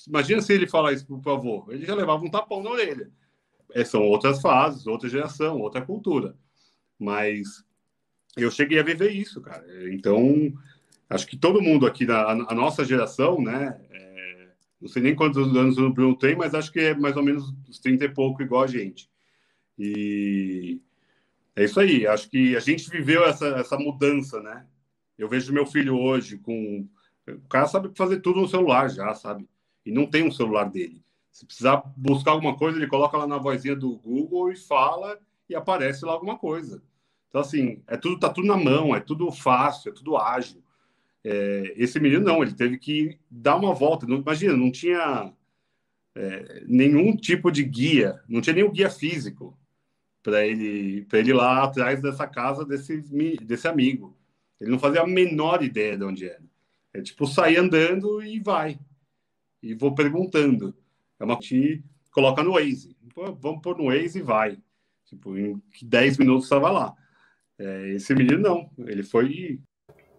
[0.07, 1.67] Imagina se ele falar isso para o avô.
[1.69, 3.11] Ele já levava um tapão na orelha.
[3.73, 6.37] É, são outras fases, outra geração, outra cultura.
[6.99, 7.65] Mas
[8.37, 9.65] eu cheguei a viver isso, cara.
[9.93, 10.53] Então,
[11.09, 13.81] acho que todo mundo aqui, na a nossa geração, né?
[13.91, 14.49] É,
[14.81, 17.55] não sei nem quantos anos o Bruno tem, mas acho que é mais ou menos
[17.69, 19.09] uns 30 e pouco, igual a gente.
[19.79, 20.81] E
[21.57, 22.07] é isso aí.
[22.07, 24.67] Acho que a gente viveu essa, essa mudança, né?
[25.17, 26.89] Eu vejo meu filho hoje com.
[27.27, 29.49] O cara sabe fazer tudo no celular já, sabe?
[29.87, 31.03] E não tem um celular dele.
[31.31, 35.19] Se precisar buscar alguma coisa, ele coloca lá na vozinha do Google e fala
[35.49, 36.83] e aparece lá alguma coisa.
[37.35, 40.63] Então, assim, é tudo, tá tudo na mão, é tudo fácil, é tudo ágil.
[41.25, 44.07] É, esse menino não, ele teve que dar uma volta.
[44.07, 45.33] Não, imagina, não tinha
[46.15, 49.59] é, nenhum tipo de guia, não tinha nenhum guia físico
[50.23, 52.99] para ele, ele ir lá atrás dessa casa desse,
[53.43, 54.17] desse amigo.
[54.61, 56.45] Ele não fazia a menor ideia de onde era.
[56.93, 58.79] É tipo sair andando e vai.
[59.61, 60.73] E vou perguntando.
[61.19, 62.97] É uma que coloca no Waze.
[63.13, 64.57] Pô, vamos pôr no Waze e vai.
[65.05, 66.95] Tipo, em 10 minutos estava lá.
[67.59, 68.71] É, esse menino não.
[68.87, 69.61] Ele foi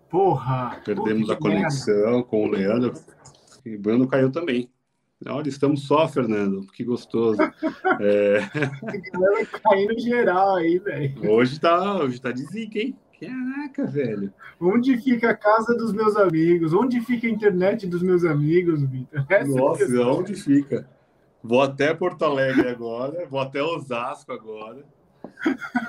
[0.10, 0.82] Porra!
[0.86, 2.24] Perdemos a conexão merda.
[2.24, 2.94] com o Leandro.
[3.66, 4.70] E o Bruno caiu também.
[5.28, 6.68] Olha, estamos só, Fernando.
[6.68, 7.42] Que gostoso.
[8.00, 8.40] é...
[9.64, 11.32] caindo geral aí, velho.
[11.32, 12.96] Hoje tá, hoje tá de zica, hein?
[13.20, 14.34] Caraca, velho.
[14.60, 16.74] Onde fica a casa dos meus amigos?
[16.74, 19.26] Onde fica a internet dos meus amigos, Vitor?
[19.30, 20.88] É Nossa, onde fica?
[21.42, 24.84] Vou até Porto Alegre agora, vou até Osasco agora.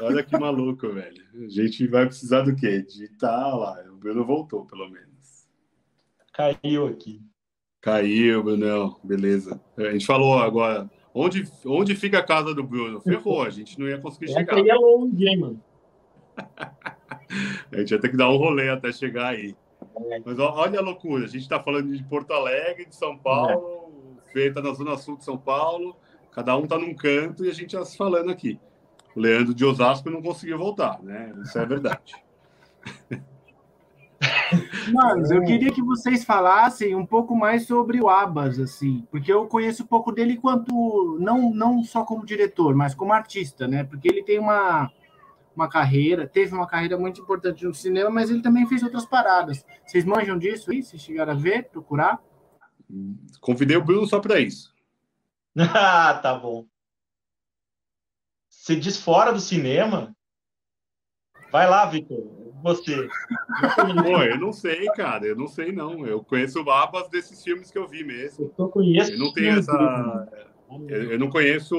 [0.01, 1.23] Olha que maluco, velho.
[1.45, 2.83] A gente vai precisar do quê?
[2.83, 3.83] Digitar lá.
[3.91, 5.49] O Bruno voltou, pelo menos.
[6.33, 7.21] Caiu aqui.
[7.81, 8.99] Caiu, Brunão.
[9.03, 9.61] Beleza.
[9.77, 10.91] A gente falou agora.
[11.15, 13.01] Onde, onde fica a casa do Bruno?
[13.01, 14.59] Ferrou, a gente não ia conseguir chegar.
[14.59, 15.63] É longe, hein, mano?
[17.73, 19.57] a gente ia ter que dar um rolê até chegar aí.
[20.25, 23.91] Mas olha a loucura, a gente está falando de Porto Alegre, de São Paulo,
[24.27, 24.33] é.
[24.33, 25.97] feita na Zona Sul de São Paulo,
[26.33, 28.61] cada um está num canto e a gente está se falando aqui.
[29.17, 31.33] O Leandro de Osasco não conseguiu voltar, né?
[31.43, 32.15] Isso é verdade.
[34.93, 39.47] Mas eu queria que vocês falassem um pouco mais sobre o Abas, assim, porque eu
[39.47, 43.85] conheço um pouco dele quanto não não só como diretor, mas como artista, né?
[43.85, 44.93] Porque ele tem uma
[45.55, 49.65] uma carreira, teve uma carreira muito importante no cinema, mas ele também fez outras paradas.
[49.87, 50.83] Vocês manjam disso aí?
[50.83, 52.23] Vocês chegaram a ver, procurar?
[53.41, 54.75] Convidei o Bruno só para isso.
[55.59, 56.67] ah, tá bom.
[58.67, 60.13] Você diz fora do cinema?
[61.53, 62.19] Vai lá, Vitor.
[62.65, 63.09] Você.
[64.03, 65.25] Pô, eu não sei, cara.
[65.25, 66.05] Eu não sei, não.
[66.05, 68.53] Eu conheço babas desses filmes que eu vi mesmo.
[68.59, 69.13] Eu conheço.
[69.13, 70.29] Eu não tenho essa.
[70.89, 71.77] Eu, eu não conheço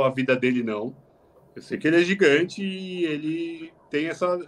[0.00, 0.96] a vida dele, não.
[1.56, 4.38] Eu sei que ele é gigante e ele tem essa,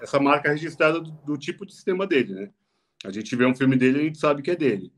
[0.00, 2.50] essa marca registrada do, do, tipo de sistema dele, né?
[3.04, 4.90] A gente vê um filme dele e a gente sabe que é dele.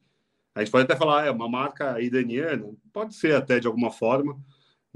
[0.55, 3.91] A gente pode até falar, ah, é uma marca iraniana, pode ser até de alguma
[3.91, 4.41] forma,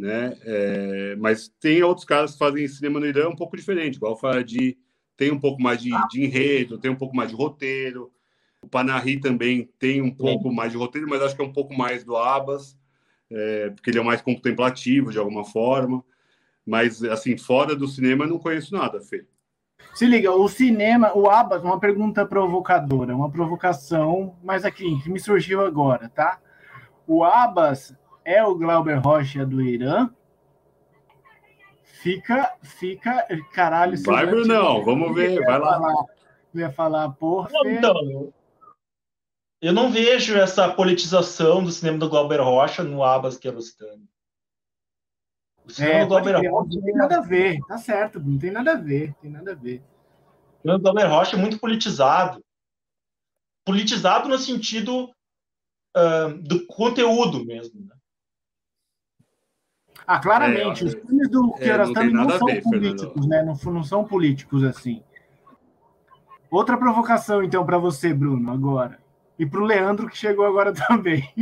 [0.01, 0.37] né?
[0.43, 4.43] É, mas tem outros caras que fazem cinema no Irã um pouco diferente, igual o
[4.43, 4.77] de
[5.17, 8.11] tem um pouco mais de, de, enredo, tem um pouco mais de roteiro.
[8.63, 11.75] O Panahi também tem um pouco mais de roteiro, mas acho que é um pouco
[11.75, 12.75] mais do Abbas,
[13.31, 16.03] é, porque ele é mais contemplativo de alguma forma.
[16.65, 19.27] Mas, assim, fora do cinema, não conheço nada, Fê.
[19.95, 25.21] Se liga, o cinema, o Abbas, uma pergunta provocadora, uma provocação, mas aqui, que me
[25.21, 26.39] surgiu agora, tá?
[27.07, 30.11] O Abbas é o Glauber Rocha do Irã?
[31.85, 34.03] Fica, fica, caralho.
[34.03, 35.79] Vai, Brunão, vamos ver, vai lá.
[35.79, 36.05] Falar,
[36.55, 37.51] ia falar, porra.
[37.67, 38.33] Então,
[39.61, 44.09] eu não vejo essa politização do cinema do Glauber Rocha no Abbas Kiarostami.
[45.79, 49.15] É, Glauber Rocha não tem nada a ver, tá certo, não tem nada a ver,
[49.21, 49.83] tem nada a ver.
[50.65, 52.43] O Glauber Rocha é muito politizado.
[53.67, 55.11] Politizado no sentido
[55.95, 57.87] uh, do conteúdo mesmo.
[57.87, 57.95] Né?
[60.07, 63.43] Ah, claramente, é, os filmes do Kiarostami é, não, não são ver, políticos, né?
[63.43, 65.03] Não, não são políticos assim.
[66.51, 68.99] Outra provocação, então, para você, Bruno, agora.
[69.39, 71.33] E para o Leandro, que chegou agora também.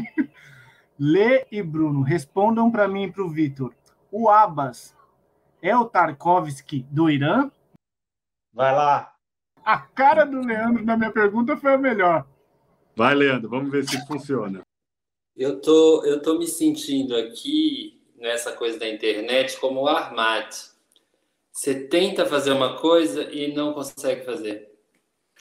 [0.98, 3.72] Lê e Bruno, respondam para mim e para o Vitor.
[4.10, 4.96] O Abbas
[5.62, 7.50] é o Tarkovsky do Irã?
[8.52, 9.14] Vai lá.
[9.64, 12.26] A cara do Leandro na minha pergunta foi a melhor.
[12.96, 14.62] Vai, Leandro, vamos ver se funciona.
[15.36, 20.54] Eu tô, eu tô me sentindo aqui nessa coisa da internet como o Armat.
[21.52, 24.68] Você tenta fazer uma coisa e não consegue fazer.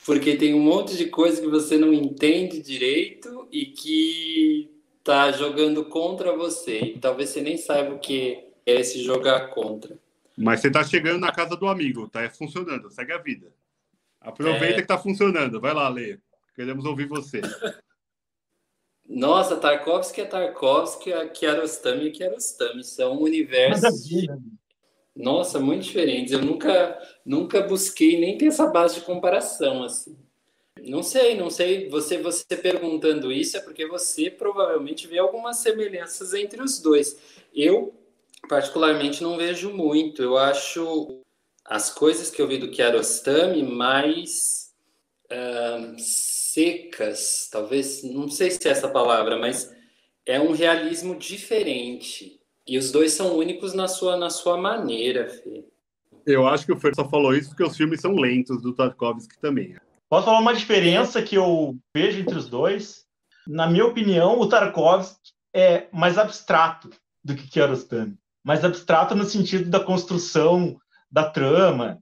[0.06, 4.72] Porque tem um monte de coisa que você não entende direito e que
[5.04, 6.80] tá jogando contra você.
[6.80, 9.98] E talvez você nem saiba o que é se jogar contra.
[10.38, 13.48] Mas você está chegando na casa do amigo, tá funcionando, segue a vida.
[14.22, 14.74] Aproveita é...
[14.74, 16.20] que está funcionando, vai lá, Lê.
[16.56, 17.42] Queremos ouvir você.
[19.08, 22.84] Nossa, Tarkovsky é Tarkovsky, Kiarostami é Kiarostami.
[22.84, 24.06] São universos.
[25.16, 26.34] Nossa, muito diferentes.
[26.34, 30.16] Eu nunca, nunca busquei nem ter essa base de comparação assim.
[30.84, 31.90] Não sei, não sei.
[31.90, 37.18] Você, você perguntando isso é porque você provavelmente vê algumas semelhanças entre os dois.
[37.56, 37.94] Eu
[38.48, 40.22] particularmente não vejo muito.
[40.22, 41.22] Eu acho
[41.66, 44.67] as coisas que eu vi do Kiarostami mais
[45.32, 49.74] uh, secas, talvez, não sei se é essa palavra, mas
[50.26, 52.40] é um realismo diferente.
[52.68, 55.64] E os dois são únicos na sua, na sua maneira, Fê.
[56.26, 59.40] Eu acho que o Fer só falou isso porque os filmes são lentos do Tarkovsky
[59.40, 59.78] também.
[60.10, 63.06] Posso falar uma diferença que eu vejo entre os dois?
[63.48, 66.90] Na minha opinião, o Tarkovsky é mais abstrato
[67.24, 70.80] do que Kiarostami mais abstrato no sentido da construção
[71.18, 71.98] da trama,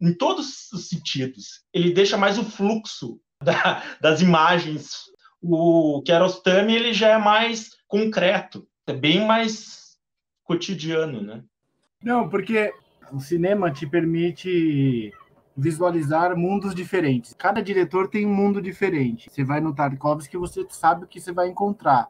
[0.00, 1.64] em todos os sentidos.
[1.74, 5.10] Ele deixa mais o fluxo da, das imagens.
[5.42, 9.96] O Kiarostami ele já é mais concreto, é bem mais
[10.44, 11.42] cotidiano, né?
[12.00, 12.72] Não, porque
[13.10, 15.12] o cinema te permite
[15.56, 17.34] visualizar mundos diferentes.
[17.34, 19.28] Cada diretor tem um mundo diferente.
[19.28, 22.08] Você vai no Tarkovsky, você sabe o que você vai encontrar.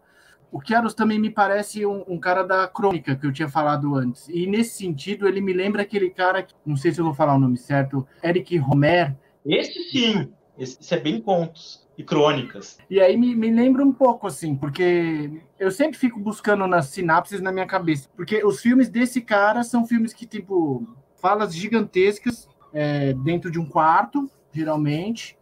[0.53, 4.29] O Kiaros também me parece um, um, cara da crônica que eu tinha falado antes.
[4.29, 7.39] E nesse sentido, ele me lembra aquele cara, não sei se eu vou falar o
[7.39, 9.17] nome certo, Eric Romer.
[9.47, 12.79] Esse sim, esse é bem contos e crônicas.
[12.89, 17.41] E aí me, me lembra um pouco, assim, porque eu sempre fico buscando nas sinapses
[17.41, 18.09] na minha cabeça.
[18.17, 20.87] Porque os filmes desse cara são filmes que, tipo,
[21.21, 25.39] falas gigantescas é, dentro de um quarto, geralmente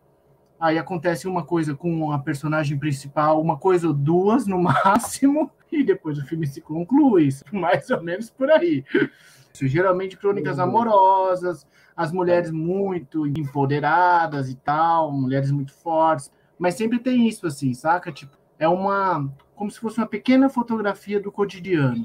[0.60, 5.84] Aí acontece uma coisa com a personagem principal, uma coisa ou duas no máximo, e
[5.84, 8.84] depois o filme se conclui, mais ou menos por aí.
[9.52, 10.64] Isso, geralmente crônicas uhum.
[10.64, 11.66] amorosas,
[11.96, 18.10] as mulheres muito empoderadas e tal, mulheres muito fortes, mas sempre tem isso assim, saca?
[18.12, 22.04] Tipo, é uma como se fosse uma pequena fotografia do cotidiano.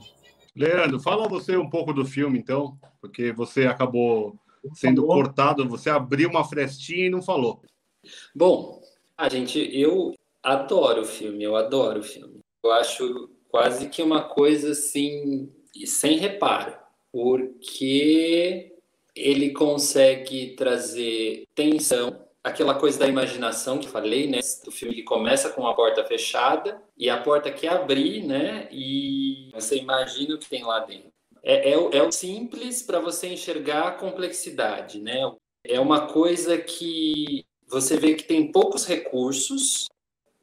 [0.55, 4.35] Leandro, fala você um pouco do filme então, porque você acabou
[4.73, 7.61] sendo cortado, você abriu uma frestinha e não falou.
[8.35, 8.81] Bom,
[9.17, 12.39] a gente, eu adoro o filme, eu adoro o filme.
[12.63, 15.51] Eu acho quase que uma coisa assim,
[15.85, 16.75] sem reparo,
[17.11, 18.73] porque
[19.15, 24.39] ele consegue trazer tensão, aquela coisa da imaginação que falei, né?
[24.65, 28.67] Do filme que começa com a porta fechada e a porta quer abrir, né?
[28.71, 31.11] E você imagina o que tem lá dentro.
[31.43, 35.19] É, é, é o simples para você enxergar a complexidade, né?
[35.63, 39.87] É uma coisa que você vê que tem poucos recursos.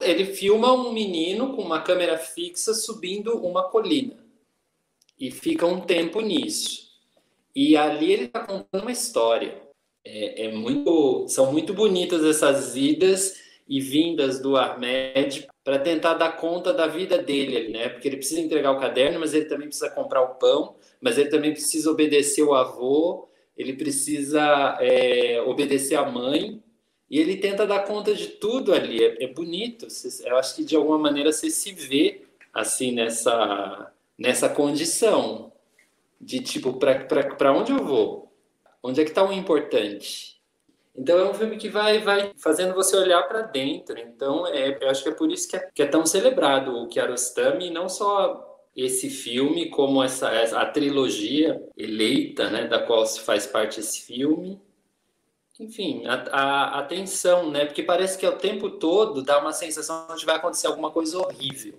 [0.01, 4.17] Ele filma um menino com uma câmera fixa subindo uma colina
[5.19, 6.89] e fica um tempo nisso.
[7.55, 9.61] E ali ele está contando uma história.
[10.05, 13.39] É, é, muito, são muito bonitas essas idas
[13.69, 17.91] e vindas do Ahmed para tentar dar conta da vida dele, né?
[17.91, 21.29] Porque ele precisa entregar o caderno, mas ele também precisa comprar o pão, mas ele
[21.29, 26.63] também precisa obedecer o avô, ele precisa é, obedecer a mãe
[27.11, 29.03] e ele tenta dar conta de tudo ali.
[29.03, 29.89] É, é bonito.
[30.25, 32.23] Eu acho que de alguma maneira você se vê
[32.55, 35.53] assim nessa nessa condição
[36.21, 38.33] de tipo para onde eu vou?
[38.83, 40.41] Onde é que está o importante?
[40.95, 43.99] Então é um filme que vai vai fazendo você olhar para dentro.
[43.99, 46.89] Então é, eu acho que é por isso que é, que é tão celebrado o
[46.89, 48.47] Kiarostami, não só
[48.77, 54.61] esse filme como essa, a trilogia eleita, né, da qual se faz parte esse filme
[55.61, 57.67] enfim, a, a, a, tensão, né?
[57.67, 61.79] Porque parece que o tempo todo dá uma sensação de vai acontecer alguma coisa horrível.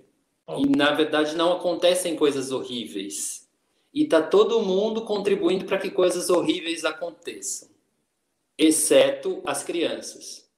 [0.56, 3.50] E na verdade não acontecem coisas horríveis.
[3.92, 7.68] E tá todo mundo contribuindo para que coisas horríveis aconteçam,
[8.56, 10.48] exceto as crianças.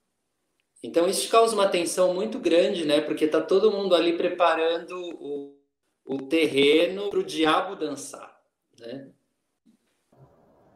[0.82, 3.00] Então isso causa uma tensão muito grande, né?
[3.00, 5.56] Porque tá todo mundo ali preparando o,
[6.04, 8.38] o terreno para o diabo dançar,
[8.78, 9.13] né?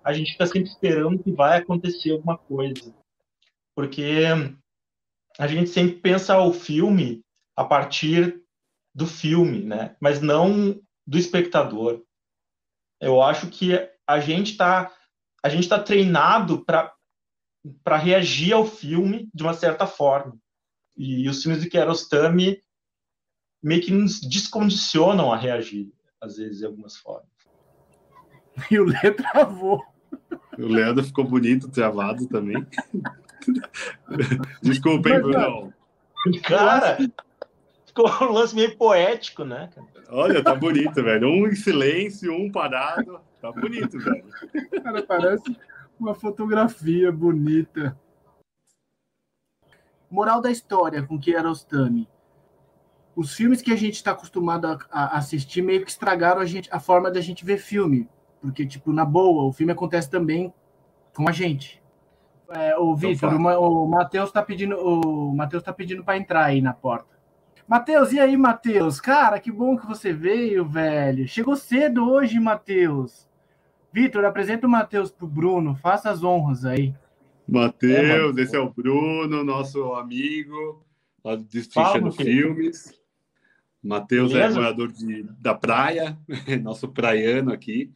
[0.09, 2.95] A gente fica sempre esperando que vai acontecer alguma coisa.
[3.77, 4.25] Porque
[5.39, 7.23] a gente sempre pensa o filme
[7.55, 8.43] a partir
[8.95, 9.95] do filme, né?
[10.01, 12.03] Mas não do espectador.
[12.99, 13.75] Eu acho que
[14.07, 14.91] a gente está
[15.45, 16.91] a gente está treinado para
[17.85, 20.39] para reagir ao filme de uma certa forma.
[20.97, 22.63] E os filmes de Kiarostami
[23.63, 27.29] meio que nos descondicionam a reagir, às vezes, de algumas formas.
[28.71, 29.85] E o Lê travou.
[30.59, 32.67] O Leandro ficou bonito, travado também.
[34.61, 35.73] Desculpa, hein, Bruno.
[36.43, 36.99] Cara,
[37.87, 39.71] ficou um lance meio poético, né?
[40.09, 41.29] Olha, tá bonito, velho.
[41.29, 43.21] Um em silêncio, um parado.
[43.41, 44.25] Tá bonito, velho.
[44.83, 45.57] Cara, parece
[45.99, 47.97] uma fotografia bonita.
[50.11, 52.09] Moral da história com Kiarostami.
[53.15, 56.69] Os filmes que a gente está acostumado a, a, assistir meio que estragaram a, gente,
[56.73, 58.09] a forma da gente ver filme.
[58.41, 60.53] Porque, tipo, na boa, o filme acontece também
[61.15, 61.83] com a gente.
[62.51, 66.45] É, o então Vitor, o, o Matheus tá pedindo, o Matheus tá pedindo para entrar
[66.45, 67.19] aí na porta.
[67.67, 69.01] Matheus, e aí, Matheus?
[69.01, 71.29] Cara, que bom que você veio, velho.
[71.29, 73.29] Chegou cedo hoje, Matheus.
[73.93, 76.95] Vitor, apresenta o Matheus pro Bruno, faça as honras aí.
[77.47, 80.83] Matheus, é, esse é o Bruno, nosso amigo,
[81.23, 82.99] lá do Destrinchando Filmes.
[83.83, 86.19] Matheus é morador de, da praia,
[86.63, 87.93] nosso praiano aqui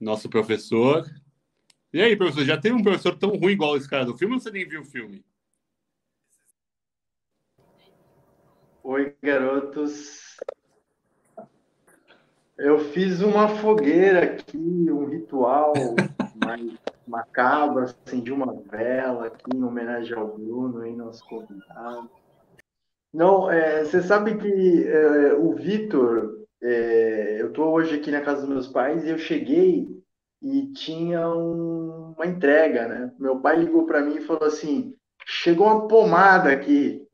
[0.00, 1.04] nosso professor.
[1.92, 4.40] E aí, professor, já tem um professor tão ruim igual esse cara do filme ou
[4.40, 5.24] você nem viu o filme?
[8.82, 10.36] Oi, garotos.
[12.56, 15.72] Eu fiz uma fogueira aqui, um ritual
[16.34, 16.72] mais
[17.06, 22.10] macabro, acendi uma vela aqui em homenagem ao Bruno, aí, nosso convidado.
[23.12, 28.40] Não, é, você sabe que é, o Vitor, é, eu estou hoje aqui na casa
[28.40, 29.95] dos meus pais e eu cheguei
[30.42, 33.12] e tinha um, uma entrega, né?
[33.18, 34.94] Meu pai ligou para mim e falou assim:
[35.26, 37.06] chegou uma pomada aqui.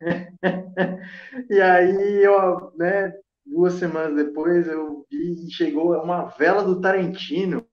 [1.50, 3.12] e aí, eu, né,
[3.44, 7.66] duas semanas depois, eu vi e chegou uma vela do Tarantino,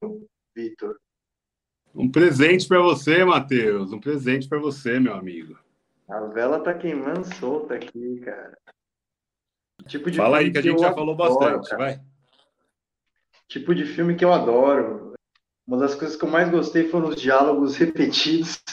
[0.56, 0.98] Vitor.
[1.94, 3.92] Um presente para você, Matheus.
[3.92, 5.58] Um presente para você, meu amigo.
[6.08, 8.58] A vela tá queimando solta aqui, cara.
[9.88, 11.84] Tipo Fala aí que a gente já falou adoro, bastante, cara.
[11.84, 12.02] vai.
[13.50, 15.14] Tipo de filme que eu adoro.
[15.68, 18.64] Uma das coisas que eu mais gostei foram os diálogos repetidos.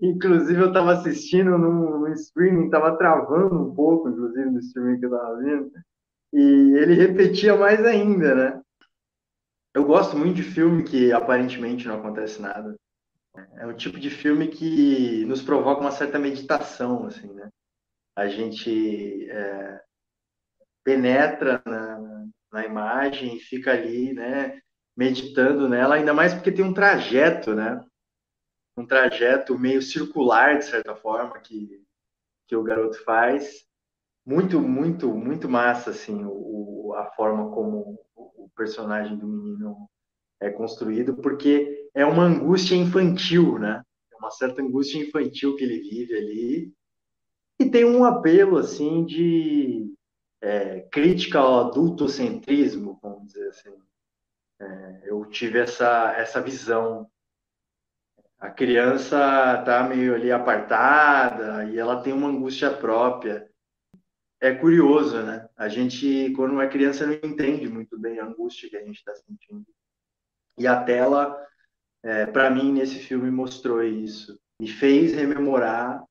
[0.00, 5.14] Inclusive, eu estava assistindo no, streaming, estava travando um pouco, inclusive, no streaming que eu
[5.14, 5.70] estava vendo.
[6.32, 6.40] E
[6.78, 8.62] ele repetia mais ainda, né?
[9.74, 12.74] Eu gosto muito de filme que aparentemente não acontece nada.
[13.56, 17.50] É um tipo de filme que nos provoca uma certa meditação, assim, né?
[18.16, 19.82] A gente é,
[20.84, 24.60] penetra na, na imagem e fica ali, né?
[24.96, 27.80] Meditando nela, ainda mais porque tem um trajeto, né?
[28.76, 31.82] Um trajeto meio circular, de certa forma, que,
[32.46, 33.64] que o garoto faz.
[34.26, 39.88] Muito, muito, muito massa, assim, o, a forma como o personagem do menino
[40.40, 43.82] é construído, porque é uma angústia infantil, né?
[44.12, 46.72] É uma certa angústia infantil que ele vive ali.
[47.58, 49.92] E tem um apelo, assim, de
[50.40, 53.76] é, crítica ao adultocentrismo, vamos dizer assim.
[54.60, 57.10] É, eu tive essa, essa visão.
[58.38, 63.48] A criança está meio ali apartada e ela tem uma angústia própria.
[64.40, 65.46] É curioso, né?
[65.54, 69.14] A gente, quando é criança, não entende muito bem a angústia que a gente está
[69.14, 69.66] sentindo.
[70.58, 71.36] E a tela,
[72.02, 74.40] é, para mim, nesse filme mostrou isso.
[74.58, 76.02] Me fez rememorar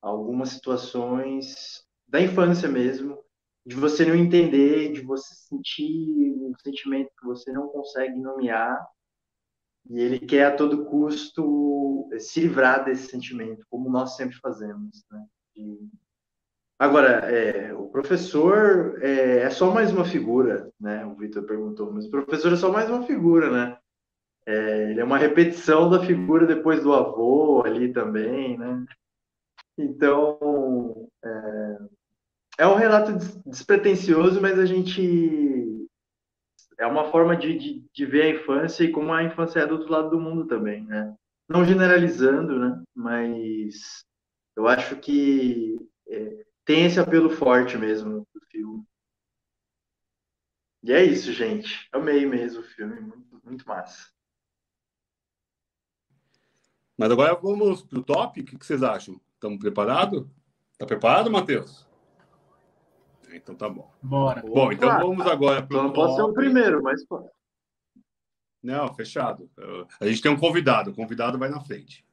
[0.00, 3.22] algumas situações da infância mesmo,
[3.66, 8.80] de você não entender, de você sentir um sentimento que você não consegue nomear,
[9.90, 15.26] e ele quer a todo custo se livrar desse sentimento, como nós sempre fazemos, né?
[15.54, 15.88] De...
[16.78, 21.04] Agora, é, o professor é, é, só mais uma figura, né?
[21.04, 23.78] O Vitor perguntou, mas o professor é só mais uma figura, né?
[24.46, 28.84] É, ele é uma repetição da figura depois do avô ali também, né?
[29.78, 31.08] Então,
[32.58, 33.12] é, um relato
[33.46, 35.86] despretensioso, mas a gente
[36.78, 39.74] é uma forma de, de, de, ver a infância e como a infância é do
[39.76, 41.14] outro lado do mundo também, né?
[41.48, 42.82] Não generalizando, né?
[42.94, 44.04] Mas
[44.56, 45.76] eu acho que
[46.08, 48.84] é, tem esse apelo forte mesmo do filme.
[50.82, 51.88] E é isso, gente.
[51.92, 54.10] Amei mesmo o filme, muito, muito massa.
[56.96, 58.40] Mas agora vamos para o top.
[58.40, 59.20] O que vocês acham?
[59.34, 60.26] Estamos preparados?
[60.72, 61.85] Está preparado, Matheus?
[63.36, 63.90] Então tá bom.
[64.02, 64.42] Bora.
[64.42, 67.00] Bom, então ah, vamos agora para o Não posso ser o primeiro, mas.
[68.62, 69.50] Não, fechado.
[70.00, 70.90] A gente tem um convidado.
[70.90, 72.04] O convidado vai na frente.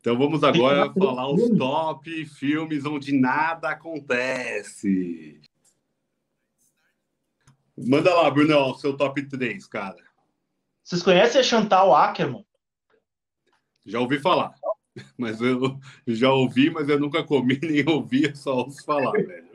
[0.00, 5.40] Então vamos agora falar os top filmes onde nada acontece.
[7.76, 9.96] Manda lá, Bruno, o seu top 3, cara.
[10.82, 12.44] Vocês conhecem a Chantal Ackerman?
[13.86, 14.54] Já ouvi falar.
[15.16, 19.51] Mas eu já ouvi, mas eu nunca comi nem ouvi, só ouço falar, velho.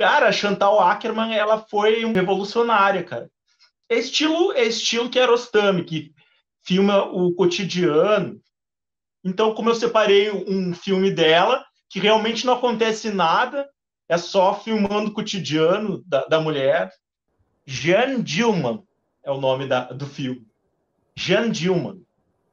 [0.00, 3.30] Cara, a Chantal Ackerman, ela foi uma revolucionária, cara.
[3.86, 6.14] É estilo, é estilo Kiarostami, que
[6.62, 8.40] filma o cotidiano.
[9.22, 13.68] Então, como eu separei um filme dela, que realmente não acontece nada,
[14.08, 16.90] é só filmando o cotidiano da, da mulher.
[17.66, 18.82] Jeanne Dillman
[19.22, 20.46] é o nome da, do filme.
[21.14, 22.00] Jeanne Dillman.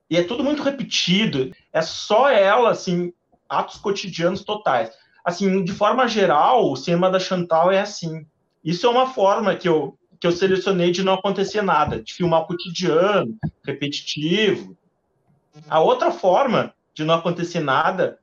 [0.10, 1.56] E é tudo muito repetido.
[1.72, 3.14] É só ela, assim,
[3.48, 4.92] atos cotidianos totais.
[5.28, 8.26] Assim, de forma geral, o cinema da Chantal é assim.
[8.64, 12.44] Isso é uma forma que eu, que eu selecionei de não acontecer nada, de filmar
[12.44, 14.78] o cotidiano, repetitivo.
[15.68, 18.18] A outra forma de não acontecer nada,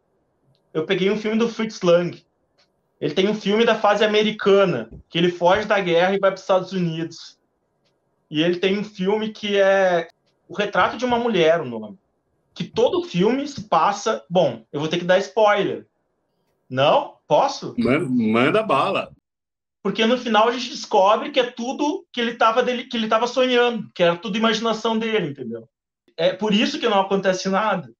[0.72, 2.24] eu peguei um filme do Fritz Lang.
[2.98, 6.36] Ele tem um filme da fase americana, que ele foge da guerra e vai para
[6.36, 7.38] os Estados Unidos.
[8.30, 10.09] E ele tem um filme que é
[10.48, 11.98] o Retrato de uma Mulher, o nome.
[12.55, 14.24] Que todo filme se passa.
[14.30, 15.86] Bom, eu vou ter que dar spoiler.
[16.75, 17.18] Não?
[17.29, 17.72] Posso?
[17.79, 19.14] Manda, manda bala.
[19.81, 23.29] Porque no final a gente descobre que é tudo que ele estava que ele tava
[23.29, 25.68] sonhando, que era tudo imaginação dele, entendeu?
[26.16, 27.93] É por isso que não acontece nada.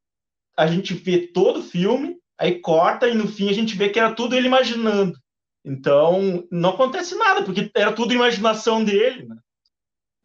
[0.57, 4.01] A gente vê todo o filme, aí corta e no fim a gente vê que
[4.01, 5.17] era tudo ele imaginando.
[5.65, 9.37] Então, não acontece nada, porque era tudo imaginação dele, né?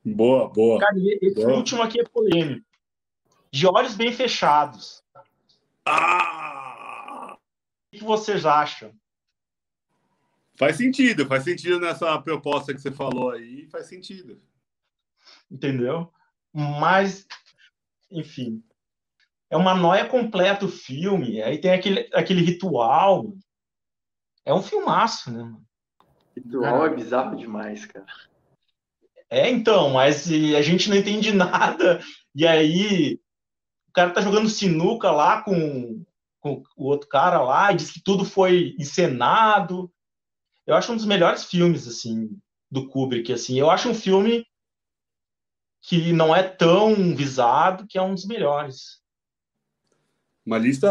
[0.03, 0.79] Boa, boa.
[0.79, 1.53] Cara, esse boa.
[1.53, 2.65] último aqui é polêmico.
[3.51, 5.03] De olhos bem fechados.
[5.85, 6.58] Ah!
[7.91, 8.93] O que vocês acham?
[10.55, 14.37] Faz sentido, faz sentido nessa proposta que você falou aí, faz sentido.
[15.49, 16.11] Entendeu?
[16.53, 17.25] Mas,
[18.11, 18.63] enfim.
[19.49, 21.41] é uma noia completa o filme.
[21.41, 23.33] Aí tem aquele, aquele ritual.
[24.45, 25.55] É um filmaço, né?
[26.35, 28.05] Ritual é bizarro demais, cara.
[29.29, 32.01] É, então, mas a gente não entende nada.
[32.35, 33.19] E aí
[33.87, 36.03] o cara tá jogando sinuca lá com,
[36.39, 39.91] com o outro cara lá e diz que tudo foi encenado.
[40.65, 42.29] Eu acho um dos melhores filmes, assim,
[42.69, 43.59] do Kubrick, assim.
[43.59, 44.45] Eu acho um filme
[45.81, 48.99] que não é tão visado, que é um dos melhores.
[50.45, 50.87] Uma lista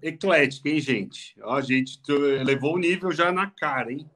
[0.00, 1.34] eclética, hein, gente?
[1.42, 2.00] Ó, a gente
[2.44, 4.08] levou o nível já na cara, hein?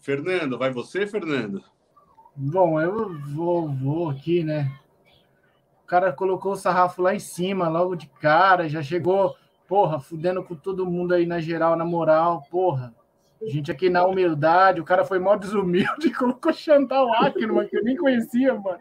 [0.00, 1.64] Fernando, vai você, Fernando?
[2.36, 4.70] Bom, eu vou, vou aqui, né?
[5.82, 9.36] O cara colocou o sarrafo lá em cima, logo de cara, já chegou,
[9.68, 12.94] porra, fudendo com todo mundo aí na geral, na moral, porra.
[13.42, 17.76] A gente aqui na humildade, o cara foi mó desumilde e colocou Chantal Ackerman, que
[17.76, 18.78] eu nem conhecia, mano.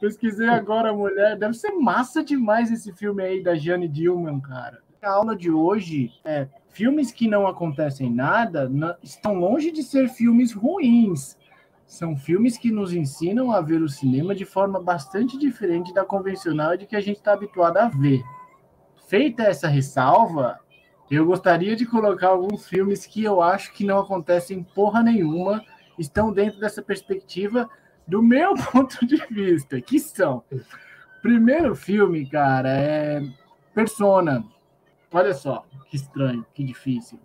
[0.00, 1.36] Pesquisei agora a mulher.
[1.36, 4.78] Deve ser massa demais esse filme aí da Jane Dillman, cara.
[5.02, 10.08] A aula de hoje é filmes que não acontecem nada não, estão longe de ser
[10.08, 11.36] filmes ruins.
[11.86, 16.76] São filmes que nos ensinam a ver o cinema de forma bastante diferente da convencional
[16.76, 18.22] de que a gente está habituado a ver.
[19.10, 20.60] Feita essa ressalva,
[21.10, 25.64] eu gostaria de colocar alguns filmes que eu acho que não acontecem porra nenhuma,
[25.98, 27.68] estão dentro dessa perspectiva
[28.06, 30.44] do meu ponto de vista, que são.
[31.20, 33.20] Primeiro filme, cara, é
[33.74, 34.44] Persona.
[35.12, 37.18] Olha só, que estranho, que difícil.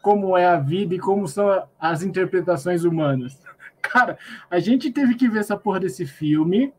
[0.00, 3.38] Como é a vida e como são as interpretações humanas.
[3.82, 4.16] Cara,
[4.50, 6.72] a gente teve que ver essa porra desse filme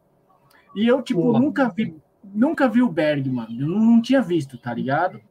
[0.75, 1.39] e eu, tipo, porra.
[1.39, 1.95] nunca vi
[2.33, 3.47] nunca vi o Bergman.
[3.59, 5.21] Eu não, tinha visto, tá ligado?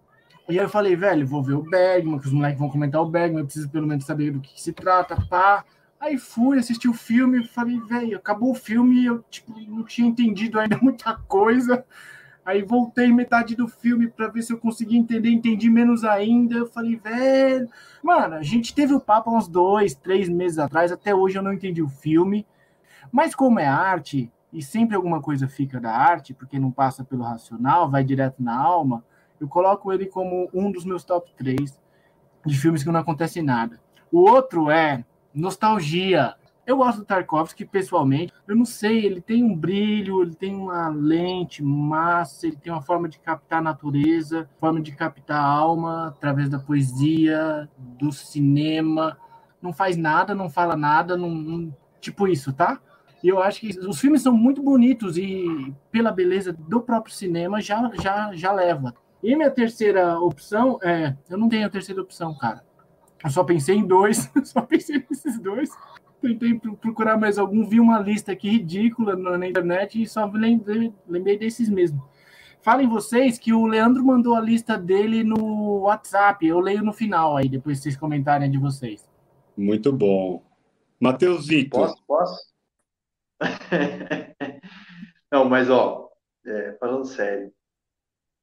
[0.48, 3.08] E aí eu falei, velho, vou ver o Bergman, que os moleques vão comentar o
[3.08, 5.64] Bergman, eu preciso pelo menos saber do que, que se trata, pá.
[6.00, 10.58] Aí fui, assisti o filme, falei, velho, acabou o filme, eu tipo, não tinha entendido
[10.58, 11.84] ainda muita coisa.
[12.44, 16.56] Aí voltei metade do filme para ver se eu conseguia entender, entendi menos ainda.
[16.56, 17.68] Eu falei, velho,
[18.02, 21.52] mano, a gente teve o papo uns dois, três meses atrás, até hoje eu não
[21.52, 22.46] entendi o filme.
[23.12, 27.22] Mas como é arte, e sempre alguma coisa fica da arte, porque não passa pelo
[27.22, 29.04] racional, vai direto na alma,
[29.40, 31.78] eu coloco ele como um dos meus top 3
[32.44, 33.80] de filmes que não acontece nada.
[34.10, 36.34] O outro é nostalgia.
[36.66, 38.32] Eu gosto do Tarkovsky pessoalmente.
[38.46, 42.82] Eu não sei, ele tem um brilho, ele tem uma lente massa, ele tem uma
[42.82, 49.16] forma de captar a natureza, forma de captar a alma através da poesia, do cinema.
[49.62, 52.80] Não faz nada, não fala nada, não, não tipo isso, tá?
[53.22, 57.60] E eu acho que os filmes são muito bonitos e pela beleza do próprio cinema
[57.60, 58.94] já já já leva.
[59.22, 62.64] E minha terceira opção é, eu não tenho a terceira opção, cara.
[63.22, 65.70] Eu só pensei em dois, só pensei nesses dois.
[66.20, 71.38] Tentei procurar mais algum, vi uma lista aqui ridícula na internet e só lembrei, lembrei
[71.38, 72.02] desses mesmo.
[72.60, 76.44] Falem vocês que o Leandro mandou a lista dele no WhatsApp.
[76.44, 79.08] Eu leio no final aí, depois vocês comentarem de vocês.
[79.56, 80.42] Muito bom.
[81.00, 81.70] Mateusito.
[81.70, 82.02] Posso?
[82.06, 82.47] Posso?
[85.30, 86.10] Não, mas ó,
[86.46, 87.52] é, falando sério,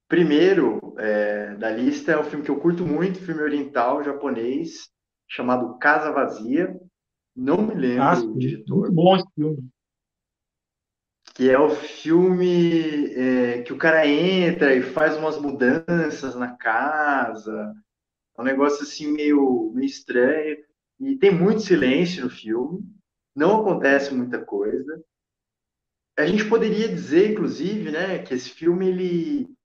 [0.07, 4.89] Primeiro é, da lista é um filme que eu curto muito, filme oriental japonês,
[5.27, 6.79] chamado Casa Vazia.
[7.35, 8.91] Não me lembro ah, o diretor.
[8.91, 9.67] Bom filme.
[11.33, 17.73] Que é o filme é, que o cara entra e faz umas mudanças na casa.
[18.37, 20.57] É um negócio assim meio, meio estranho.
[20.99, 22.79] E tem muito silêncio no filme.
[23.35, 25.03] Não acontece muita coisa.
[26.17, 29.55] A gente poderia dizer, inclusive, né, que esse filme ele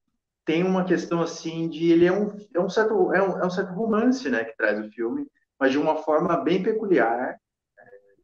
[0.45, 3.51] tem uma questão assim de ele é um, é um certo é um, é um
[3.51, 5.27] certo romance né que traz o filme
[5.59, 7.39] mas de uma forma bem peculiar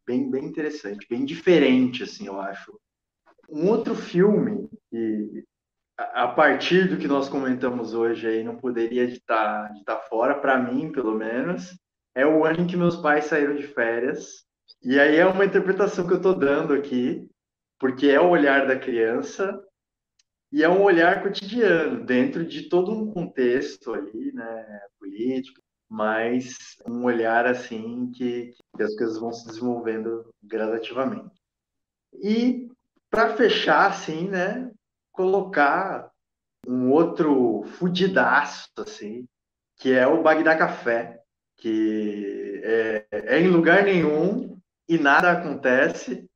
[0.05, 2.79] bem bem interessante bem diferente assim eu acho
[3.49, 5.45] um outro filme que
[5.97, 10.91] a partir do que nós comentamos hoje aí não poderia estar estar fora para mim
[10.91, 11.79] pelo menos
[12.15, 14.46] é o ano em que meus pais saíram de férias
[14.83, 17.29] e aí é uma interpretação que eu estou dando aqui
[17.79, 19.63] porque é o olhar da criança
[20.53, 27.05] e é um olhar cotidiano, dentro de todo um contexto ali, né, político, mas um
[27.05, 31.35] olhar assim que, que as coisas vão se desenvolvendo gradativamente.
[32.23, 32.69] E
[33.11, 34.71] para fechar, assim, né,
[35.13, 36.11] colocar
[36.67, 39.27] um outro fudidaço, assim,
[39.77, 41.21] que é o Bagdá Café,
[41.57, 44.56] que é, é em lugar nenhum
[44.89, 46.29] e nada acontece,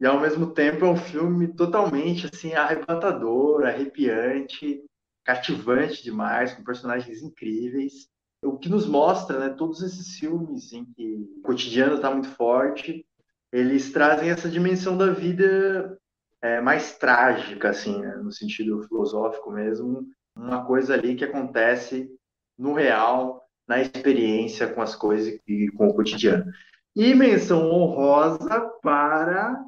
[0.00, 4.82] e ao mesmo tempo é um filme totalmente assim arrebatador, arrepiante,
[5.24, 8.08] cativante demais, com personagens incríveis.
[8.42, 13.04] O que nos mostra, né, todos esses filmes em que o cotidiano está muito forte,
[13.52, 15.98] eles trazem essa dimensão da vida
[16.40, 22.10] é, mais trágica, assim, né, no sentido filosófico mesmo, uma coisa ali que acontece
[22.56, 26.50] no real, na experiência com as coisas e com o cotidiano.
[26.96, 29.64] E menção honrosa para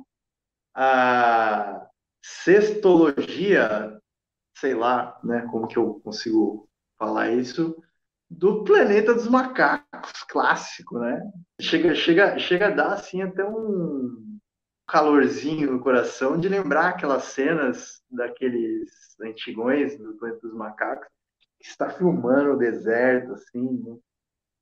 [0.74, 1.86] a
[2.22, 3.98] sextologia,
[4.56, 6.68] sei lá, né, como que eu consigo
[6.98, 7.76] falar isso,
[8.30, 11.20] do Planeta dos Macacos, clássico, né?
[11.60, 14.38] Chega, chega, chega a dar assim até um
[14.86, 21.08] calorzinho no coração de lembrar aquelas cenas daqueles antigões do Planeta dos Macacos
[21.60, 23.96] que está filmando o deserto, assim, né?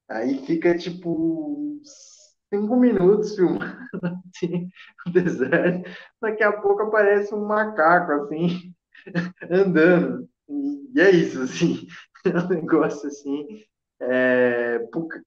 [0.09, 1.81] aí fica tipo
[2.53, 3.65] cinco minutos filmando
[4.35, 4.69] assim,
[5.07, 5.89] o deserto,
[6.21, 8.75] daqui a pouco aparece um macaco assim
[9.51, 11.87] andando e é isso assim
[12.25, 13.47] é um negócio assim.
[14.03, 14.79] É,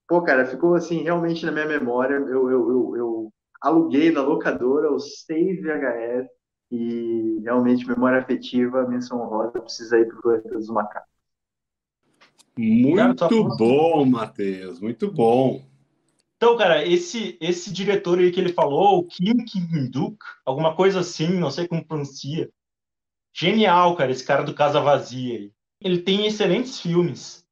[0.07, 2.15] pô, cara, ficou assim realmente na minha memória.
[2.15, 6.27] Eu, eu, eu, eu aluguei na locadora os seis VHS
[6.71, 11.13] e realmente memória afetiva, menção rosa, precisa ir para o Planeta dos Macacos.
[12.57, 15.63] Muito cara, bom, Matheus, muito bom.
[16.43, 21.39] Então, cara, esse esse diretor aí que ele falou, o Kim Kim-duk, alguma coisa assim,
[21.39, 22.49] não sei como pronuncia.
[23.33, 27.47] Genial, cara, esse cara do Casa Vazia aí ele tem excelentes filmes.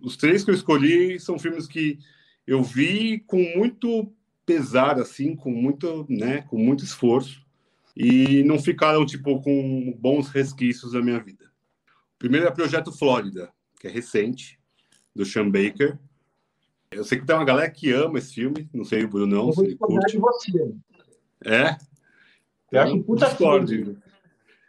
[0.00, 1.98] Os três que eu escolhi são filmes que
[2.46, 4.08] eu vi com muito
[4.46, 7.44] pesar, assim, com muito, né, com muito esforço
[7.96, 11.50] e não ficaram tipo com bons resquícios da minha vida.
[12.14, 13.50] O primeiro é Projeto Flórida,
[13.80, 14.60] que é recente,
[15.12, 15.98] do Sean Baker.
[16.90, 19.52] Eu sei que tem uma galera que ama esse filme, não sei o Bruno não,
[19.52, 20.18] se ele curte.
[20.18, 20.74] Você.
[21.44, 21.76] É?
[22.84, 23.98] Um puta filme.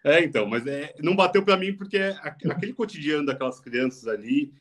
[0.03, 4.53] É, então, mas é, não bateu para mim porque aquele cotidiano daquelas crianças ali,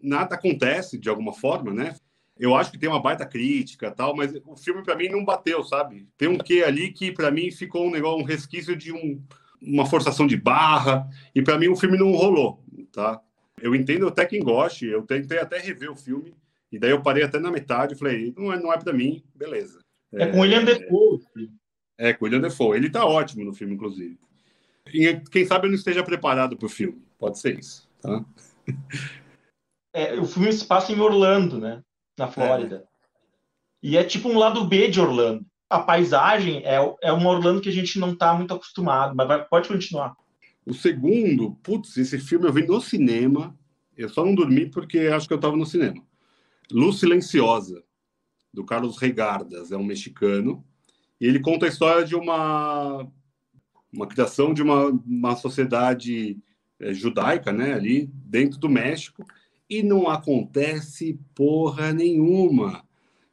[0.00, 1.96] nada acontece de alguma forma, né?
[2.38, 5.62] Eu acho que tem uma baita crítica tal, mas o filme para mim não bateu,
[5.62, 6.08] sabe?
[6.18, 9.22] Tem um quê ali que para mim ficou um negócio, um resquício de um,
[9.62, 13.20] uma forçação de barra, e para mim o filme não rolou, tá?
[13.62, 16.34] Eu entendo até quem goste, eu tentei até rever o filme,
[16.74, 19.22] e daí eu parei até na metade e falei, não é, não é para mim,
[19.32, 19.78] beleza.
[20.12, 21.20] É, é com William Defoe.
[21.96, 22.76] É, com William Defoe.
[22.76, 24.18] Ele tá ótimo no filme, inclusive.
[24.92, 27.00] E quem sabe eu não esteja preparado para o filme.
[27.16, 28.24] Pode ser isso, tá?
[29.92, 31.80] É, o filme se passa em Orlando, né?
[32.18, 32.84] Na Flórida.
[32.84, 32.94] É.
[33.80, 35.46] E é tipo um lado B de Orlando.
[35.70, 39.44] A paisagem é, é uma Orlando que a gente não está muito acostumado, mas vai,
[39.44, 40.16] pode continuar.
[40.66, 43.56] O segundo, putz, esse filme eu vi no cinema.
[43.96, 46.02] Eu só não dormi porque acho que eu estava no cinema.
[46.70, 47.82] Luz Silenciosa,
[48.52, 50.64] do Carlos Regardas, é um mexicano.
[51.20, 53.08] E ele conta a história de uma
[53.94, 56.36] uma criação de uma, uma sociedade
[56.80, 59.24] é, judaica, né, ali dentro do México,
[59.70, 62.84] e não acontece porra nenhuma.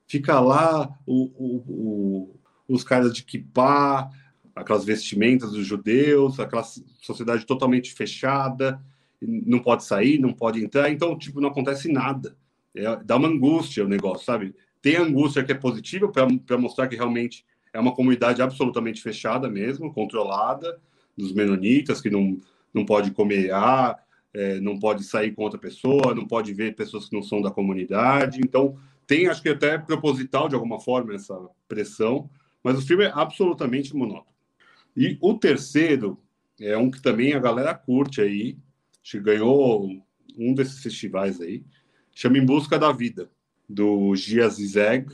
[0.07, 4.09] Fica lá o, o, o, os caras de kippah,
[4.55, 8.81] aquelas vestimentas dos judeus, aquela sociedade totalmente fechada,
[9.21, 12.35] não pode sair, não pode entrar, então, tipo, não acontece nada.
[12.75, 14.55] É, dá uma angústia o negócio, sabe?
[14.81, 19.93] Tem angústia que é positiva para mostrar que realmente é uma comunidade absolutamente fechada mesmo,
[19.93, 20.79] controlada,
[21.17, 22.37] dos menonitas, que não,
[22.73, 23.97] não pode comer ar,
[24.33, 27.51] é, não pode sair com outra pessoa, não pode ver pessoas que não são da
[27.51, 28.39] comunidade.
[28.43, 32.29] Então, tem, acho que até proposital, de alguma forma, essa pressão,
[32.63, 34.31] mas o filme é absolutamente monótono.
[34.95, 36.17] E o terceiro
[36.59, 38.57] é um que também a galera curte aí,
[39.03, 39.89] acho que ganhou
[40.37, 41.63] um desses festivais aí,
[42.13, 43.29] chama Em Busca da Vida,
[43.67, 45.07] do Jia Zizeg,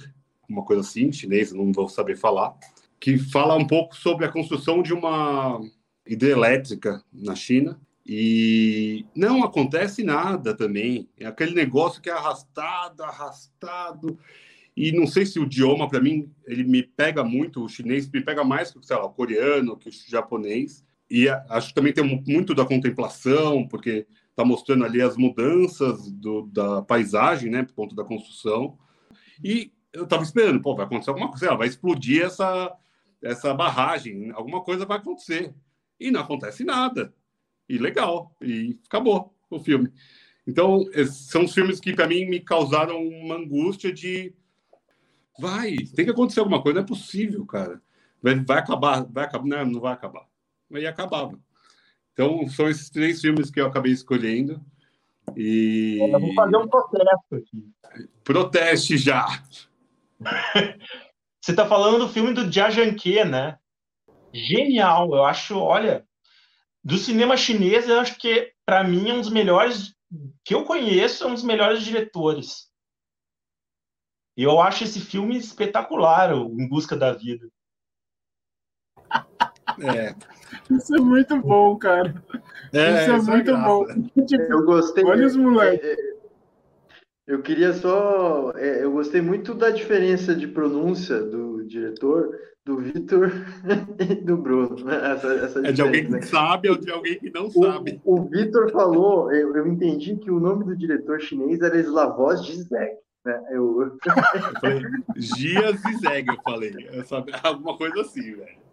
[0.47, 2.55] uma coisa assim, chinês, não vou saber falar,
[2.99, 5.61] que fala um pouco sobre a construção de uma
[6.05, 7.79] hidrelétrica na China.
[8.09, 11.09] E não acontece nada também.
[11.19, 14.17] É aquele negócio que é arrastado, arrastado.
[14.75, 17.63] E não sei se o idioma, para mim, ele me pega muito.
[17.63, 20.85] O chinês me pega mais que lá, o coreano, que o japonês.
[21.09, 26.43] E acho que também tem muito da contemplação, porque está mostrando ali as mudanças do,
[26.43, 28.77] da paisagem, né, por conta da construção.
[29.43, 32.71] E eu estava esperando, pô, vai acontecer alguma coisa, vai explodir essa,
[33.19, 35.55] essa barragem, alguma coisa vai acontecer.
[35.99, 37.11] E não acontece nada.
[37.67, 39.91] E legal, e acabou o filme.
[40.45, 44.33] Então, são os filmes que, para mim, me causaram uma angústia de.
[45.39, 47.81] Vai, tem que acontecer alguma coisa, não é possível, cara.
[48.21, 50.27] Vai, vai acabar, vai acabar, não, não vai acabar.
[50.71, 51.37] Aí acabava.
[52.17, 54.59] Então, são esses três filmes que eu acabei escolhendo.
[55.35, 55.99] E...
[56.01, 57.71] Eu vou fazer um protesto aqui.
[58.23, 59.27] Proteste já!
[61.39, 63.59] Você está falando do filme do Jia Zhangke, né?
[64.33, 66.07] Genial, eu acho, olha,
[66.83, 69.93] do cinema chinês, eu acho que para mim é um dos melhores
[70.43, 72.67] que eu conheço, é um dos melhores diretores.
[74.35, 77.47] E eu acho esse filme espetacular, Em Busca da Vida.
[79.79, 80.15] É.
[80.69, 82.13] Isso é muito bom, cara.
[82.73, 83.85] É, isso é isso é muito é bom.
[84.25, 85.03] Tipo, eu gostei.
[85.05, 85.97] Olha os moleques.
[87.25, 88.51] Eu queria só.
[88.51, 92.31] eu gostei muito da diferença de pronúncia do diretor
[92.67, 93.31] do Vitor
[93.97, 94.89] e do Bruno.
[94.91, 96.21] Essa, essa é de alguém que né?
[96.21, 98.01] sabe ou de alguém que não o, sabe.
[98.03, 102.97] O Vitor falou, eu, eu, entendi que o nome do diretor chinês era Slavoj Zizek.
[103.25, 103.41] Né?
[103.51, 103.97] Eu...
[104.05, 104.83] eu falei,
[105.15, 106.73] Gia Zizek, eu falei.
[106.91, 108.66] Eu sabia, alguma coisa assim, velho.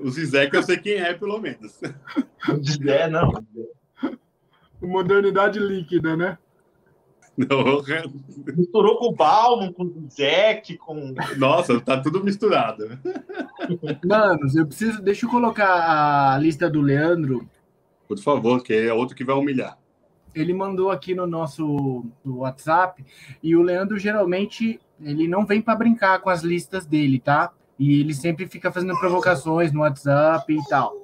[0.00, 1.80] O Zizek eu sei quem é, pelo menos.
[2.48, 3.32] O Zizek, não.
[4.80, 6.38] Modernidade líquida, né?
[7.36, 7.82] Não.
[8.56, 11.14] Misturou com o Balmo, com o Zeke, com.
[11.38, 12.98] Nossa, tá tudo misturado.
[14.04, 15.00] Manos, eu preciso.
[15.02, 17.48] Deixa eu colocar a lista do Leandro.
[18.06, 19.78] Por favor, que é outro que vai humilhar.
[20.34, 23.04] Ele mandou aqui no nosso no WhatsApp
[23.42, 27.52] e o Leandro geralmente ele não vem para brincar com as listas dele, tá?
[27.82, 30.94] E ele sempre fica fazendo provocações no WhatsApp e tal.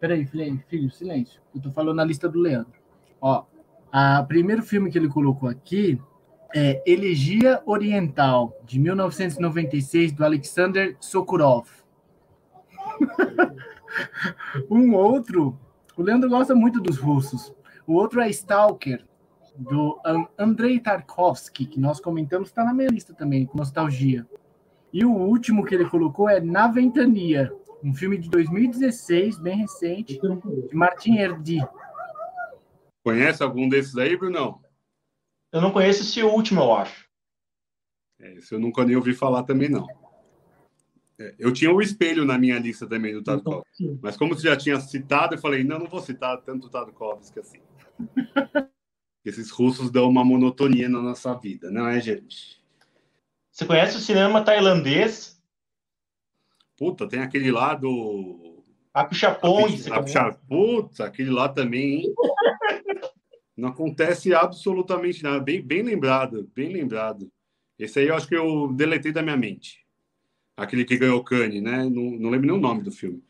[0.00, 1.40] Peraí, filho, filho, silêncio.
[1.54, 2.72] Eu tô falando na lista do Leandro.
[3.20, 3.44] Ó,
[4.20, 5.96] o primeiro filme que ele colocou aqui
[6.52, 11.68] é Elegia Oriental, de 1996, do Alexander Sokurov.
[14.68, 15.56] um outro,
[15.96, 17.54] o Leandro gosta muito dos russos.
[17.86, 19.04] O outro é Stalker,
[19.56, 20.00] do
[20.36, 24.26] Andrei Tarkovsky, que nós comentamos, está na minha lista também, com nostalgia.
[24.94, 30.20] E o último que ele colocou é Na Ventania, um filme de 2016, bem recente,
[30.20, 31.58] de Martin Herdy.
[33.02, 34.62] Conhece algum desses aí, Brunão?
[35.52, 37.08] Eu não conheço esse último, eu acho.
[38.20, 39.84] É, esse eu nunca nem ouvi falar também, não.
[41.18, 43.98] É, eu tinha o espelho na minha lista também do Tarkovsky.
[44.00, 47.40] Mas como você já tinha citado, eu falei, não, não vou citar tanto o Tarkovsky
[47.40, 47.58] assim.
[49.24, 52.63] Esses russos dão uma monotonia na nossa vida, não é, gente?
[53.54, 55.40] Você conhece o cinema tailandês?
[56.76, 58.64] Puta, tem aquele lá do.
[58.92, 59.72] Apixapong.
[59.92, 60.36] Apixapong.
[60.48, 62.14] Putz, aquele lá também, hein?
[63.56, 65.38] Não acontece absolutamente nada.
[65.38, 67.30] Bem, bem lembrado, bem lembrado.
[67.78, 69.86] Esse aí eu acho que eu deletei da minha mente.
[70.56, 71.84] Aquele que ganhou o Cane, né?
[71.84, 73.22] Não, não lembro nem o nome do filme.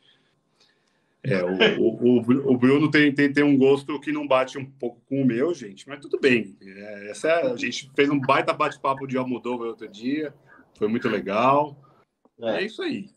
[1.27, 5.01] É, o, o, o, Bruno tem, tem, tem um gosto que não bate um pouco
[5.07, 6.55] com o meu, gente, mas tudo bem.
[6.61, 10.31] É, essa a gente fez um baita bate-papo de Almodóvar outro dia,
[10.77, 11.75] foi muito legal.
[12.39, 13.09] É, é isso aí.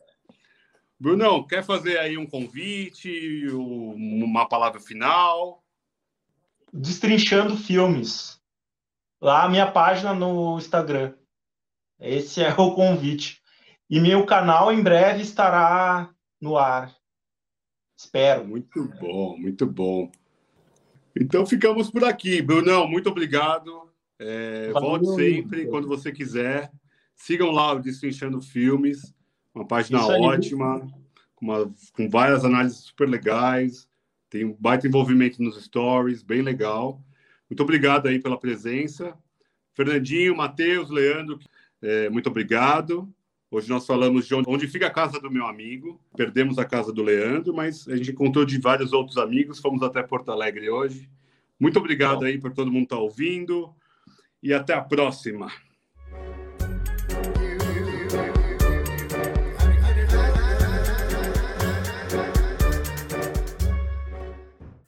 [0.99, 5.63] Brunão, quer fazer aí um convite, uma palavra final?
[6.73, 8.41] Destrinchando Filmes.
[9.21, 11.15] Lá a minha página no Instagram.
[12.01, 13.43] Esse é o convite.
[13.91, 16.98] E meu canal em breve estará no ar.
[17.99, 18.47] Espero.
[18.47, 20.09] Muito bom, muito bom.
[21.21, 22.41] Então ficamos por aqui.
[22.41, 23.91] Brunão, muito obrigado.
[24.21, 26.71] É, volte sempre quando você quiser.
[27.17, 29.13] Sigam lá o Destrinchando Filmes,
[29.53, 30.81] uma página ótima,
[31.35, 33.89] com, uma, com várias análises super legais.
[34.31, 37.03] Tem um baita envolvimento nos stories, bem legal.
[37.51, 39.17] Muito obrigado aí pela presença.
[39.75, 41.41] Fernandinho, Matheus, Leandro,
[41.83, 43.13] é, muito obrigado.
[43.51, 45.99] Hoje nós falamos de onde, onde, fica a casa do meu amigo.
[46.15, 49.59] Perdemos a casa do Leandro, mas a gente encontrou de vários outros amigos.
[49.59, 51.09] Fomos até Porto Alegre hoje.
[51.59, 53.75] Muito obrigado aí por todo mundo estar tá ouvindo
[54.43, 55.51] e até a próxima.